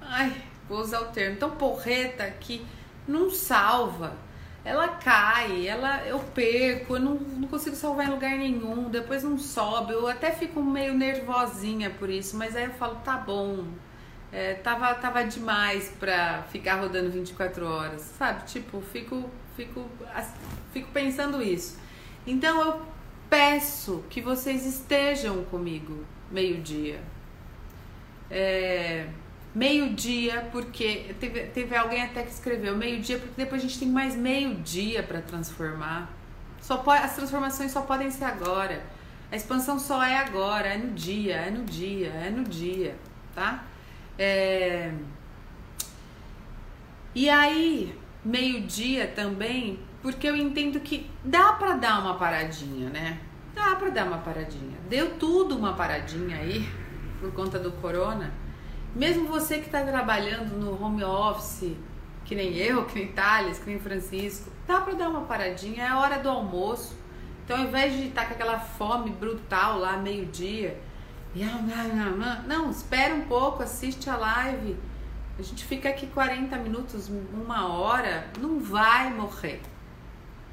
Ai, 0.00 0.34
vou 0.70 0.80
usar 0.80 1.00
o 1.00 1.06
termo, 1.06 1.36
tão 1.36 1.50
porreta 1.50 2.30
que 2.40 2.64
não 3.06 3.30
salva 3.30 4.16
ela 4.64 4.88
cai, 4.88 5.66
ela 5.66 6.04
eu 6.06 6.18
perco, 6.18 6.96
eu 6.96 7.00
não, 7.00 7.14
não 7.14 7.48
consigo 7.48 7.74
salvar 7.74 8.06
em 8.06 8.10
lugar 8.10 8.36
nenhum, 8.36 8.90
depois 8.90 9.22
não 9.22 9.38
sobe, 9.38 9.92
eu 9.92 10.06
até 10.06 10.30
fico 10.30 10.62
meio 10.62 10.92
nervosinha 10.94 11.90
por 11.90 12.10
isso, 12.10 12.36
mas 12.36 12.54
aí 12.54 12.64
eu 12.64 12.72
falo, 12.72 12.96
tá 12.96 13.16
bom, 13.16 13.64
é, 14.30 14.54
tava, 14.54 14.94
tava 14.94 15.24
demais 15.24 15.90
pra 15.98 16.42
ficar 16.50 16.76
rodando 16.76 17.10
24 17.10 17.66
horas, 17.66 18.02
sabe? 18.02 18.44
Tipo, 18.44 18.82
fico, 18.82 19.30
fico, 19.56 19.86
fico 20.72 20.90
pensando 20.92 21.42
isso. 21.42 21.78
Então 22.26 22.60
eu 22.60 22.82
peço 23.30 24.04
que 24.10 24.20
vocês 24.20 24.66
estejam 24.66 25.42
comigo 25.44 26.04
meio-dia. 26.30 27.00
É, 28.30 29.06
Meio-dia, 29.54 30.48
porque 30.52 31.14
teve, 31.18 31.40
teve 31.46 31.76
alguém 31.76 32.02
até 32.02 32.22
que 32.22 32.30
escreveu 32.30 32.76
meio-dia, 32.76 33.18
porque 33.18 33.34
depois 33.36 33.60
a 33.60 33.66
gente 33.66 33.80
tem 33.80 33.88
mais 33.88 34.14
meio-dia 34.14 35.02
para 35.02 35.20
transformar. 35.20 36.08
Só 36.60 36.76
pode, 36.76 37.02
as 37.02 37.16
transformações 37.16 37.72
só 37.72 37.82
podem 37.82 38.10
ser 38.10 38.24
agora. 38.24 38.80
A 39.32 39.36
expansão 39.36 39.78
só 39.78 40.02
é 40.04 40.16
agora, 40.18 40.68
é 40.68 40.76
no 40.76 40.92
dia, 40.92 41.36
é 41.36 41.50
no 41.50 41.64
dia, 41.64 42.08
é 42.08 42.30
no 42.30 42.44
dia, 42.44 42.96
tá? 43.34 43.64
É... 44.18 44.92
E 47.14 47.28
aí, 47.28 47.96
meio-dia 48.24 49.08
também, 49.08 49.80
porque 50.02 50.28
eu 50.28 50.36
entendo 50.36 50.78
que 50.80 51.10
dá 51.24 51.54
para 51.54 51.74
dar 51.74 52.00
uma 52.00 52.14
paradinha, 52.16 52.88
né? 52.90 53.18
Dá 53.54 53.74
para 53.74 53.90
dar 53.90 54.06
uma 54.06 54.18
paradinha. 54.18 54.78
Deu 54.88 55.16
tudo 55.16 55.56
uma 55.56 55.72
paradinha 55.74 56.36
aí 56.36 56.68
por 57.20 57.32
conta 57.32 57.58
do 57.58 57.72
corona. 57.72 58.32
Mesmo 58.94 59.26
você 59.28 59.58
que 59.58 59.66
está 59.66 59.82
trabalhando 59.84 60.56
no 60.56 60.82
home 60.82 61.04
office, 61.04 61.76
que 62.24 62.34
nem 62.34 62.56
eu, 62.56 62.84
que 62.84 62.96
nem 62.96 63.12
Thales, 63.12 63.58
que 63.58 63.66
nem 63.66 63.78
Francisco, 63.78 64.50
dá 64.66 64.80
para 64.80 64.94
dar 64.94 65.08
uma 65.08 65.22
paradinha, 65.22 65.84
é 65.84 65.94
hora 65.94 66.18
do 66.18 66.28
almoço. 66.28 66.96
Então, 67.44 67.56
ao 67.56 67.64
invés 67.64 67.92
de 67.92 68.08
estar 68.08 68.22
tá 68.22 68.28
com 68.28 68.34
aquela 68.34 68.58
fome 68.58 69.10
brutal 69.10 69.78
lá, 69.78 69.96
meio-dia, 69.96 70.80
não, 72.46 72.70
espera 72.70 73.14
um 73.14 73.22
pouco, 73.22 73.62
assiste 73.62 74.10
a 74.10 74.16
live. 74.16 74.76
A 75.38 75.42
gente 75.42 75.64
fica 75.64 75.88
aqui 75.88 76.06
40 76.08 76.56
minutos, 76.58 77.08
uma 77.08 77.68
hora, 77.68 78.28
não 78.38 78.60
vai 78.60 79.12
morrer. 79.12 79.62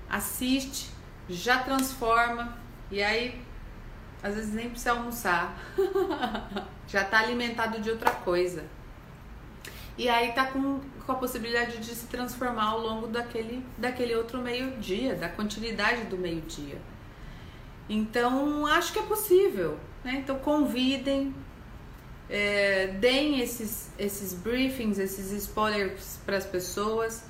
Assiste, 0.09 0.89
já 1.27 1.59
transforma, 1.63 2.55
E 2.89 3.03
aí, 3.03 3.41
às 4.23 4.35
vezes 4.35 4.53
nem 4.53 4.69
precisa 4.69 4.91
almoçar. 4.91 5.57
Já 6.87 7.03
tá 7.03 7.19
alimentado 7.19 7.81
de 7.81 7.89
outra 7.89 8.11
coisa. 8.11 8.65
E 9.97 10.07
aí 10.07 10.31
tá 10.31 10.45
com, 10.45 10.79
com 11.05 11.11
a 11.11 11.15
possibilidade 11.15 11.79
de 11.79 11.95
se 11.95 12.05
transformar 12.05 12.65
ao 12.65 12.79
longo 12.79 13.07
daquele, 13.07 13.65
daquele 13.77 14.15
outro 14.15 14.39
meio-dia, 14.39 15.15
da 15.15 15.27
continuidade 15.27 16.03
do 16.03 16.17
meio-dia. 16.17 16.79
Então, 17.89 18.67
acho 18.67 18.93
que 18.93 18.99
é 18.99 19.03
possível. 19.03 19.79
Né? 20.03 20.17
Então, 20.23 20.37
convidem, 20.37 21.33
é, 22.29 22.87
deem 22.99 23.39
esses, 23.39 23.91
esses 23.97 24.33
briefings, 24.33 24.99
esses 24.99 25.31
spoilers 25.31 26.19
para 26.25 26.37
as 26.37 26.45
pessoas. 26.45 27.25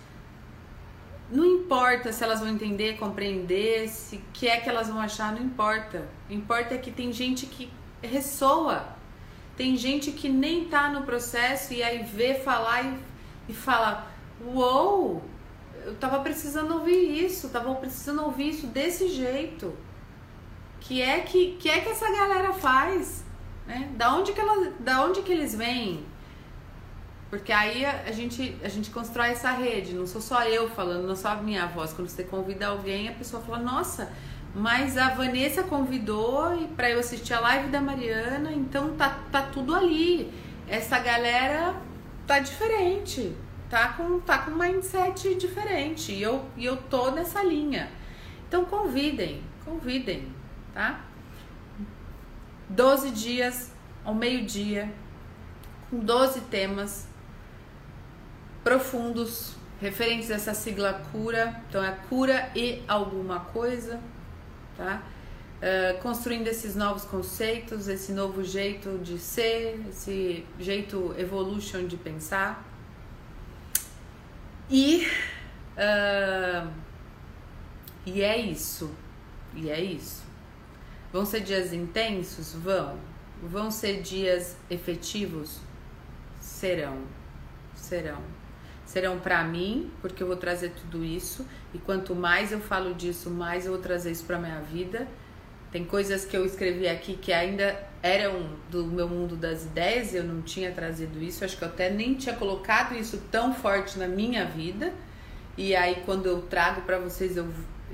Não 1.32 1.46
importa 1.46 2.12
se 2.12 2.24
elas 2.24 2.40
vão 2.40 2.50
entender, 2.50 2.98
compreender, 2.98 3.88
se 3.90 4.22
que 4.34 4.48
é 4.48 4.60
que 4.60 4.70
elas 4.70 4.88
vão 4.90 5.00
achar, 5.00 5.34
não 5.34 5.42
importa. 5.42 6.08
O 6.30 6.34
importa 6.34 6.76
é 6.76 6.78
que 6.78 6.92
tem 6.92 7.14
gente 7.14 7.46
que 7.46 7.72
ressoa. 8.02 8.97
Tem 9.58 9.76
gente 9.76 10.12
que 10.12 10.30
nem 10.30 10.66
tá 10.66 10.90
no 10.90 11.02
processo 11.02 11.74
e 11.74 11.82
aí 11.82 12.04
vê 12.04 12.36
falar 12.36 12.86
e, 12.86 13.00
e 13.50 13.54
fala: 13.54 14.08
Uou, 14.46 15.24
eu 15.84 15.96
tava 15.96 16.20
precisando 16.20 16.76
ouvir 16.76 17.26
isso, 17.26 17.50
tava 17.50 17.74
precisando 17.76 18.24
ouvir 18.24 18.50
isso 18.50 18.68
desse 18.68 19.10
jeito. 19.10 19.76
Que 20.80 21.02
é 21.02 21.22
que, 21.22 21.58
que 21.60 21.68
é 21.68 21.82
que 21.82 21.90
essa 21.90 22.10
galera 22.10 22.54
faz? 22.54 23.26
Né? 23.66 23.90
Da, 23.96 24.16
onde 24.16 24.32
que 24.32 24.40
ela, 24.40 24.72
da 24.80 25.04
onde 25.04 25.24
que 25.24 25.32
eles 25.32 25.56
vêm? 25.56 26.06
Porque 27.30 27.52
aí 27.52 27.84
a, 27.84 28.04
a, 28.08 28.12
gente, 28.12 28.56
a 28.64 28.70
gente 28.70 28.92
constrói 28.92 29.30
essa 29.30 29.52
rede, 29.52 29.94
não 29.94 30.06
sou 30.06 30.22
só 30.22 30.44
eu 30.44 30.70
falando, 30.70 31.08
não 31.08 31.16
só 31.16 31.30
a 31.30 31.36
minha 31.36 31.66
voz. 31.66 31.94
Quando 31.94 32.08
você 32.08 32.24
convida 32.24 32.68
alguém, 32.68 33.10
a 33.10 33.14
pessoa 33.14 33.42
fala, 33.42 33.58
nossa, 33.58 34.14
mas 34.58 34.98
a 34.98 35.10
Vanessa 35.10 35.62
convidou 35.62 36.68
para 36.76 36.90
eu 36.90 37.00
assistir 37.00 37.32
a 37.36 37.40
live 37.40 37.70
da 37.70 37.80
Mariana, 37.80 38.52
então 38.52 38.96
tá, 38.96 39.20
tá 39.32 39.44
tudo 39.44 39.76
ali. 39.76 40.34
Essa 40.68 40.98
galera 40.98 41.76
tá 42.26 42.40
diferente, 42.40 43.36
tá 43.70 43.90
com, 43.90 44.20
tá 44.20 44.40
com 44.40 44.52
um 44.52 44.58
mindset 44.58 45.36
diferente. 45.36 46.12
E 46.12 46.24
eu, 46.24 46.44
e 46.58 46.66
eu 46.66 46.76
tô 46.76 47.12
nessa 47.12 47.44
linha. 47.44 47.92
Então 48.48 48.66
convidem, 48.66 49.44
convidem, 49.64 50.28
tá? 50.74 51.02
12 52.68 53.12
dias 53.12 53.72
ao 54.04 54.16
meio-dia, 54.16 54.92
com 55.92 56.00
12 56.00 56.42
temas 56.42 57.08
profundos 58.64 59.56
referentes 59.80 60.32
a 60.32 60.36
essa 60.36 60.56
sigla 60.56 60.94
cura. 61.12 61.62
Então 61.70 61.84
é 61.84 61.92
cura 62.10 62.50
e 62.56 62.82
alguma 62.88 63.42
coisa, 63.42 64.00
tá? 64.78 65.04
Uh, 65.58 66.00
construindo 66.02 66.48
esses 66.48 66.76
novos 66.76 67.04
conceitos, 67.04 67.88
esse 67.88 68.12
novo 68.12 68.44
jeito 68.44 69.00
de 69.00 69.18
ser, 69.18 69.84
esse 69.90 70.46
jeito 70.60 71.16
evolution 71.18 71.88
de 71.88 71.98
pensar. 71.98 72.64
E, 74.70 75.08
uh, 75.76 76.72
e 78.06 78.22
é 78.22 78.38
isso. 78.38 78.92
E 79.56 79.70
é 79.72 79.82
isso. 79.82 80.24
Vão 81.12 81.26
ser 81.26 81.42
dias 81.42 81.74
intensos? 81.74 82.54
Vão. 82.54 83.00
Vão 83.42 83.72
ser 83.72 84.02
dias 84.02 84.56
efetivos? 84.70 85.60
Serão. 86.40 87.00
Serão. 87.76 88.37
Serão 88.88 89.20
para 89.20 89.44
mim, 89.44 89.92
porque 90.02 90.24
eu 90.24 90.28
vou 90.28 90.38
trazer 90.38 90.70
tudo 90.70 91.04
isso. 91.04 91.46
E 91.74 91.78
quanto 91.78 92.16
mais 92.16 92.54
eu 92.54 92.62
falo 92.62 92.94
disso, 92.94 93.30
mais 93.30 93.66
eu 93.66 93.74
vou 93.74 93.82
trazer 93.82 94.12
isso 94.12 94.24
para 94.24 94.40
minha 94.40 94.62
vida. 94.62 95.06
Tem 95.74 95.84
coisas 95.84 96.24
que 96.24 96.38
eu 96.38 96.46
escrevi 96.46 96.88
aqui 96.88 97.18
que 97.18 97.34
ainda 97.34 97.78
eram 98.02 98.50
do 98.72 98.86
meu 98.86 99.10
mundo 99.10 99.36
das 99.36 99.66
ideias, 99.66 100.14
eu 100.14 100.24
não 100.24 100.42
tinha 100.42 100.72
trazido 100.72 101.22
isso, 101.22 101.44
acho 101.44 101.58
que 101.58 101.64
eu 101.64 101.68
até 101.68 101.90
nem 101.90 102.16
tinha 102.16 102.34
colocado 102.34 102.96
isso 102.96 103.22
tão 103.30 103.54
forte 103.54 104.00
na 104.00 104.08
minha 104.08 104.46
vida. 104.46 104.94
E 105.58 105.76
aí 105.76 106.04
quando 106.06 106.28
eu 106.28 106.44
trago 106.44 106.82
para 106.84 106.98
vocês, 106.98 107.36
eu 107.36 107.46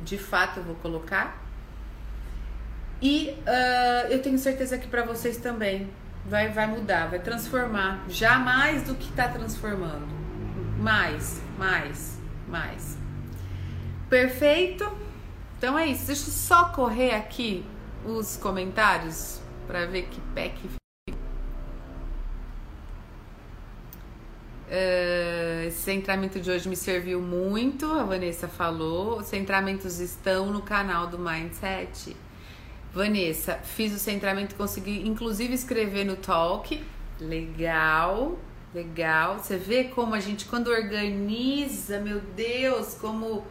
de 0.03 0.19
fato 0.19 0.59
eu 0.59 0.63
vou 0.63 0.75
colocar. 0.75 1.43
E 3.01 3.35
uh, 3.39 4.11
eu 4.11 4.21
tenho 4.21 4.37
certeza 4.37 4.77
que 4.77 4.87
para 4.87 5.03
vocês 5.03 5.37
também 5.37 5.89
vai, 6.25 6.49
vai 6.49 6.67
mudar, 6.67 7.09
vai 7.09 7.19
transformar. 7.19 8.05
Já 8.07 8.37
mais 8.37 8.83
do 8.83 8.93
que 8.93 9.09
está 9.09 9.27
transformando. 9.27 10.22
Mais, 10.79 11.41
mais, 11.57 12.19
mais. 12.47 12.97
Perfeito? 14.09 14.89
Então 15.57 15.77
é 15.77 15.87
isso. 15.87 16.07
Deixa 16.07 16.27
eu 16.27 16.33
só 16.33 16.65
correr 16.65 17.15
aqui 17.15 17.65
os 18.05 18.37
comentários 18.37 19.41
para 19.65 19.85
ver 19.85 20.03
que 20.03 20.19
pé 20.33 20.49
que 20.49 20.69
Uh, 24.73 25.67
esse 25.67 25.81
centramento 25.81 26.39
de 26.39 26.49
hoje 26.49 26.67
me 26.67 26.75
serviu 26.75 27.21
muito, 27.21 27.85
a 27.85 28.03
Vanessa 28.03 28.47
falou. 28.47 29.19
Os 29.19 29.27
centramentos 29.27 29.99
estão 29.99 30.47
no 30.47 30.63
canal 30.63 31.05
do 31.05 31.19
Mindset. 31.19 32.17
Vanessa, 32.91 33.59
fiz 33.63 33.93
o 33.93 33.99
centramento, 33.99 34.55
consegui 34.55 35.07
inclusive 35.07 35.53
escrever 35.53 36.05
no 36.05 36.15
Talk. 36.15 36.83
Legal, 37.19 38.35
legal. 38.73 39.39
Você 39.39 39.57
vê 39.57 39.85
como 39.85 40.15
a 40.15 40.19
gente, 40.19 40.45
quando 40.45 40.67
organiza, 40.67 41.99
meu 41.99 42.19
Deus, 42.19 42.95
como 42.95 43.45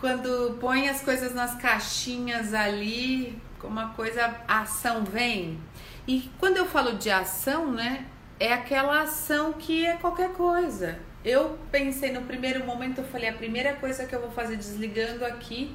quando 0.00 0.58
põe 0.60 0.88
as 0.88 1.00
coisas 1.00 1.34
nas 1.34 1.54
caixinhas 1.54 2.52
ali, 2.52 3.40
como 3.58 3.80
a 3.80 3.88
coisa, 3.88 4.34
a 4.46 4.60
ação 4.60 5.04
vem. 5.04 5.58
E 6.06 6.30
quando 6.38 6.58
eu 6.58 6.66
falo 6.66 6.96
de 6.96 7.10
ação, 7.10 7.72
né, 7.72 8.06
é 8.38 8.52
aquela 8.52 9.02
ação 9.02 9.52
que 9.54 9.86
é 9.86 9.96
qualquer 9.96 10.32
coisa. 10.32 10.98
Eu 11.24 11.58
pensei 11.70 12.12
no 12.12 12.22
primeiro 12.22 12.66
momento, 12.66 12.98
eu 12.98 13.04
falei, 13.04 13.30
a 13.30 13.32
primeira 13.32 13.74
coisa 13.76 14.04
que 14.04 14.14
eu 14.14 14.20
vou 14.20 14.30
fazer 14.30 14.56
desligando 14.56 15.24
aqui 15.24 15.74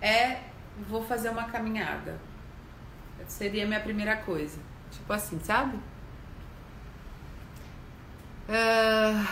é 0.00 0.38
vou 0.88 1.04
fazer 1.04 1.30
uma 1.30 1.44
caminhada. 1.44 2.20
Seria 3.26 3.64
a 3.64 3.66
minha 3.66 3.80
primeira 3.80 4.16
coisa. 4.16 4.60
Tipo 4.90 5.12
assim, 5.12 5.40
sabe? 5.40 5.78
Uh, 8.48 9.26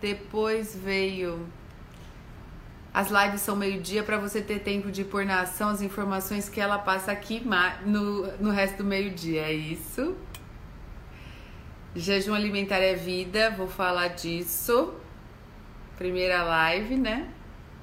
depois 0.00 0.74
veio. 0.74 1.46
As 2.92 3.10
lives 3.10 3.42
são 3.42 3.54
meio-dia 3.54 4.02
para 4.02 4.16
você 4.16 4.40
ter 4.40 4.60
tempo 4.60 4.90
de 4.90 5.04
pôr 5.04 5.24
na 5.24 5.42
ação 5.42 5.68
as 5.68 5.82
informações 5.82 6.48
que 6.48 6.60
ela 6.60 6.78
passa 6.78 7.12
aqui 7.12 7.42
no, 7.84 8.26
no 8.38 8.50
resto 8.50 8.78
do 8.78 8.84
meio-dia. 8.84 9.42
É 9.42 9.52
isso. 9.52 10.16
Jejum 11.94 12.34
alimentar 12.34 12.78
é 12.78 12.94
vida, 12.94 13.50
vou 13.50 13.68
falar 13.68 14.08
disso. 14.08 14.94
Primeira 15.96 16.42
live, 16.42 16.96
né? 16.96 17.28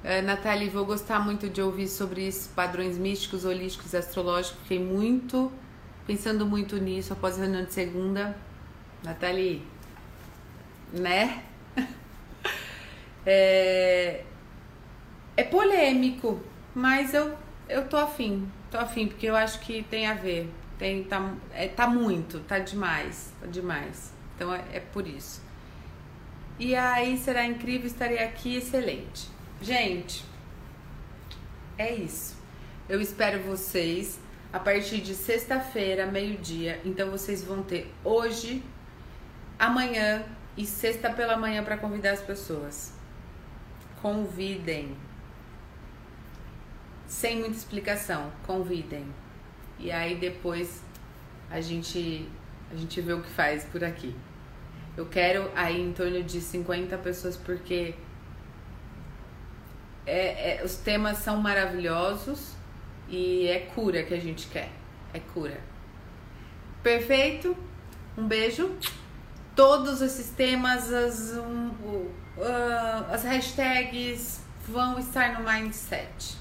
Uh, 0.04 0.70
vou 0.70 0.84
gostar 0.84 1.20
muito 1.20 1.48
de 1.48 1.62
ouvir 1.62 1.88
sobre 1.88 2.26
isso, 2.26 2.50
padrões 2.50 2.98
místicos, 2.98 3.44
holísticos 3.44 3.92
e 3.92 3.96
astrológicos. 3.96 4.60
Fiquei 4.62 4.78
muito, 4.78 5.50
pensando 6.06 6.44
muito 6.44 6.76
nisso 6.76 7.12
após 7.12 7.38
a 7.38 7.42
reunião 7.42 7.64
de 7.64 7.72
segunda. 7.72 8.36
Nathalie, 9.02 9.62
né? 10.94 11.42
é, 13.26 14.24
é 15.36 15.42
polêmico, 15.44 16.40
mas 16.74 17.14
eu, 17.14 17.36
eu 17.68 17.86
tô 17.88 17.96
afim, 17.96 18.48
tô 18.70 18.78
afim, 18.78 19.08
porque 19.08 19.26
eu 19.26 19.36
acho 19.36 19.60
que 19.60 19.82
tem 19.82 20.06
a 20.06 20.14
ver. 20.14 20.50
Tem, 20.78 21.04
tá, 21.04 21.34
é, 21.52 21.68
tá 21.68 21.86
muito, 21.86 22.40
tá 22.40 22.58
demais, 22.58 23.32
tá 23.40 23.46
demais. 23.46 24.12
Então 24.34 24.52
é, 24.52 24.64
é 24.72 24.80
por 24.80 25.06
isso. 25.06 25.42
E 26.58 26.74
aí 26.74 27.16
será 27.18 27.44
incrível, 27.44 27.86
estarei 27.86 28.18
aqui, 28.18 28.56
excelente. 28.56 29.28
Gente, 29.60 30.24
é 31.78 31.92
isso. 31.92 32.36
Eu 32.88 33.00
espero 33.00 33.42
vocês 33.42 34.20
a 34.52 34.58
partir 34.58 35.00
de 35.00 35.14
sexta-feira, 35.14 36.06
meio-dia. 36.06 36.80
Então 36.84 37.10
vocês 37.10 37.42
vão 37.42 37.62
ter 37.62 37.92
hoje, 38.04 38.62
amanhã 39.58 40.24
e 40.56 40.64
sexta 40.64 41.10
pela 41.10 41.36
manhã 41.36 41.62
para 41.64 41.76
convidar 41.76 42.12
as 42.12 42.20
pessoas. 42.20 42.92
Convidem. 44.00 44.96
Sem 47.06 47.38
muita 47.38 47.56
explicação, 47.56 48.32
convidem. 48.46 49.06
E 49.78 49.90
aí 49.90 50.14
depois 50.14 50.82
a 51.50 51.60
gente 51.60 52.28
a 52.70 52.76
gente 52.76 53.00
vê 53.00 53.12
o 53.12 53.22
que 53.22 53.30
faz 53.30 53.64
por 53.64 53.84
aqui. 53.84 54.14
Eu 54.96 55.06
quero 55.06 55.50
aí 55.54 55.80
em 55.80 55.92
torno 55.92 56.22
de 56.22 56.40
50 56.40 56.96
pessoas 56.98 57.36
porque 57.36 57.94
é, 60.06 60.56
é, 60.56 60.64
os 60.64 60.76
temas 60.76 61.18
são 61.18 61.36
maravilhosos 61.38 62.54
e 63.08 63.46
é 63.46 63.60
cura 63.60 64.02
que 64.02 64.14
a 64.14 64.20
gente 64.20 64.46
quer. 64.48 64.70
É 65.12 65.20
cura. 65.20 65.60
Perfeito? 66.82 67.56
Um 68.16 68.26
beijo. 68.26 68.76
Todos 69.54 70.02
esses 70.02 70.30
temas, 70.30 70.92
as, 70.92 71.32
um, 71.36 71.68
uh, 71.68 73.12
as 73.12 73.22
hashtags 73.22 74.40
vão 74.66 74.98
estar 74.98 75.38
no 75.40 75.48
mindset, 75.48 76.36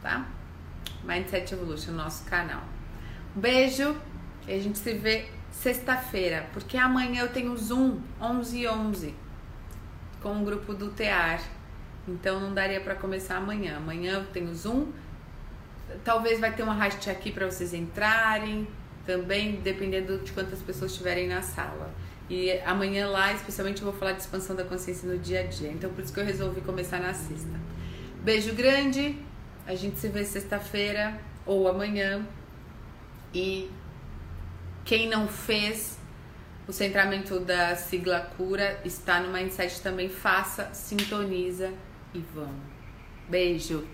tá? 0.00 0.26
Mindset 1.04 1.52
Evolution, 1.52 1.92
nosso 1.92 2.24
canal. 2.24 2.62
Beijo 3.34 3.94
e 4.48 4.54
a 4.54 4.58
gente 4.58 4.78
se 4.78 4.94
vê 4.94 5.28
sexta-feira, 5.50 6.46
porque 6.52 6.76
amanhã 6.76 7.22
eu 7.22 7.28
tenho 7.28 7.56
Zoom 7.56 8.00
11 8.20 8.58
e 8.58 8.68
11 8.68 9.14
com 10.22 10.40
o 10.40 10.44
grupo 10.44 10.72
do 10.72 10.90
TEAR. 10.90 11.40
Então 12.08 12.40
não 12.40 12.54
daria 12.54 12.80
para 12.80 12.94
começar 12.94 13.36
amanhã. 13.36 13.76
Amanhã 13.76 14.14
eu 14.14 14.26
tenho 14.26 14.54
Zoom. 14.54 14.92
Talvez 16.04 16.40
vai 16.40 16.54
ter 16.54 16.62
uma 16.62 16.74
hashtag 16.74 17.16
aqui 17.16 17.32
para 17.32 17.50
vocês 17.50 17.74
entrarem, 17.74 18.66
também 19.04 19.56
dependendo 19.56 20.18
de 20.18 20.32
quantas 20.32 20.60
pessoas 20.62 20.92
estiverem 20.92 21.28
na 21.28 21.42
sala. 21.42 21.92
E 22.28 22.50
amanhã 22.60 23.08
lá, 23.08 23.32
especialmente, 23.32 23.82
eu 23.82 23.90
vou 23.90 23.98
falar 23.98 24.12
de 24.12 24.22
expansão 24.22 24.56
da 24.56 24.64
consciência 24.64 25.08
no 25.08 25.18
dia 25.18 25.40
a 25.40 25.42
dia. 25.44 25.70
Então 25.70 25.92
por 25.92 26.02
isso 26.02 26.12
que 26.12 26.20
eu 26.20 26.24
resolvi 26.24 26.60
começar 26.60 26.98
na 26.98 27.14
sexta. 27.14 27.60
Beijo 28.22 28.54
grande. 28.54 29.16
A 29.66 29.74
gente 29.74 29.98
se 29.98 30.08
vê 30.08 30.24
sexta-feira 30.24 31.20
ou 31.44 31.68
amanhã. 31.68 32.26
E 33.32 33.70
quem 34.84 35.08
não 35.08 35.28
fez 35.28 35.98
o 36.66 36.72
centramento 36.72 37.38
da 37.38 37.76
sigla 37.76 38.20
cura 38.36 38.80
está 38.84 39.20
no 39.20 39.32
mindset 39.32 39.80
também. 39.80 40.08
Faça, 40.08 40.70
sintoniza 40.72 41.72
e 42.12 42.18
vamos. 42.34 42.64
Beijo. 43.28 43.86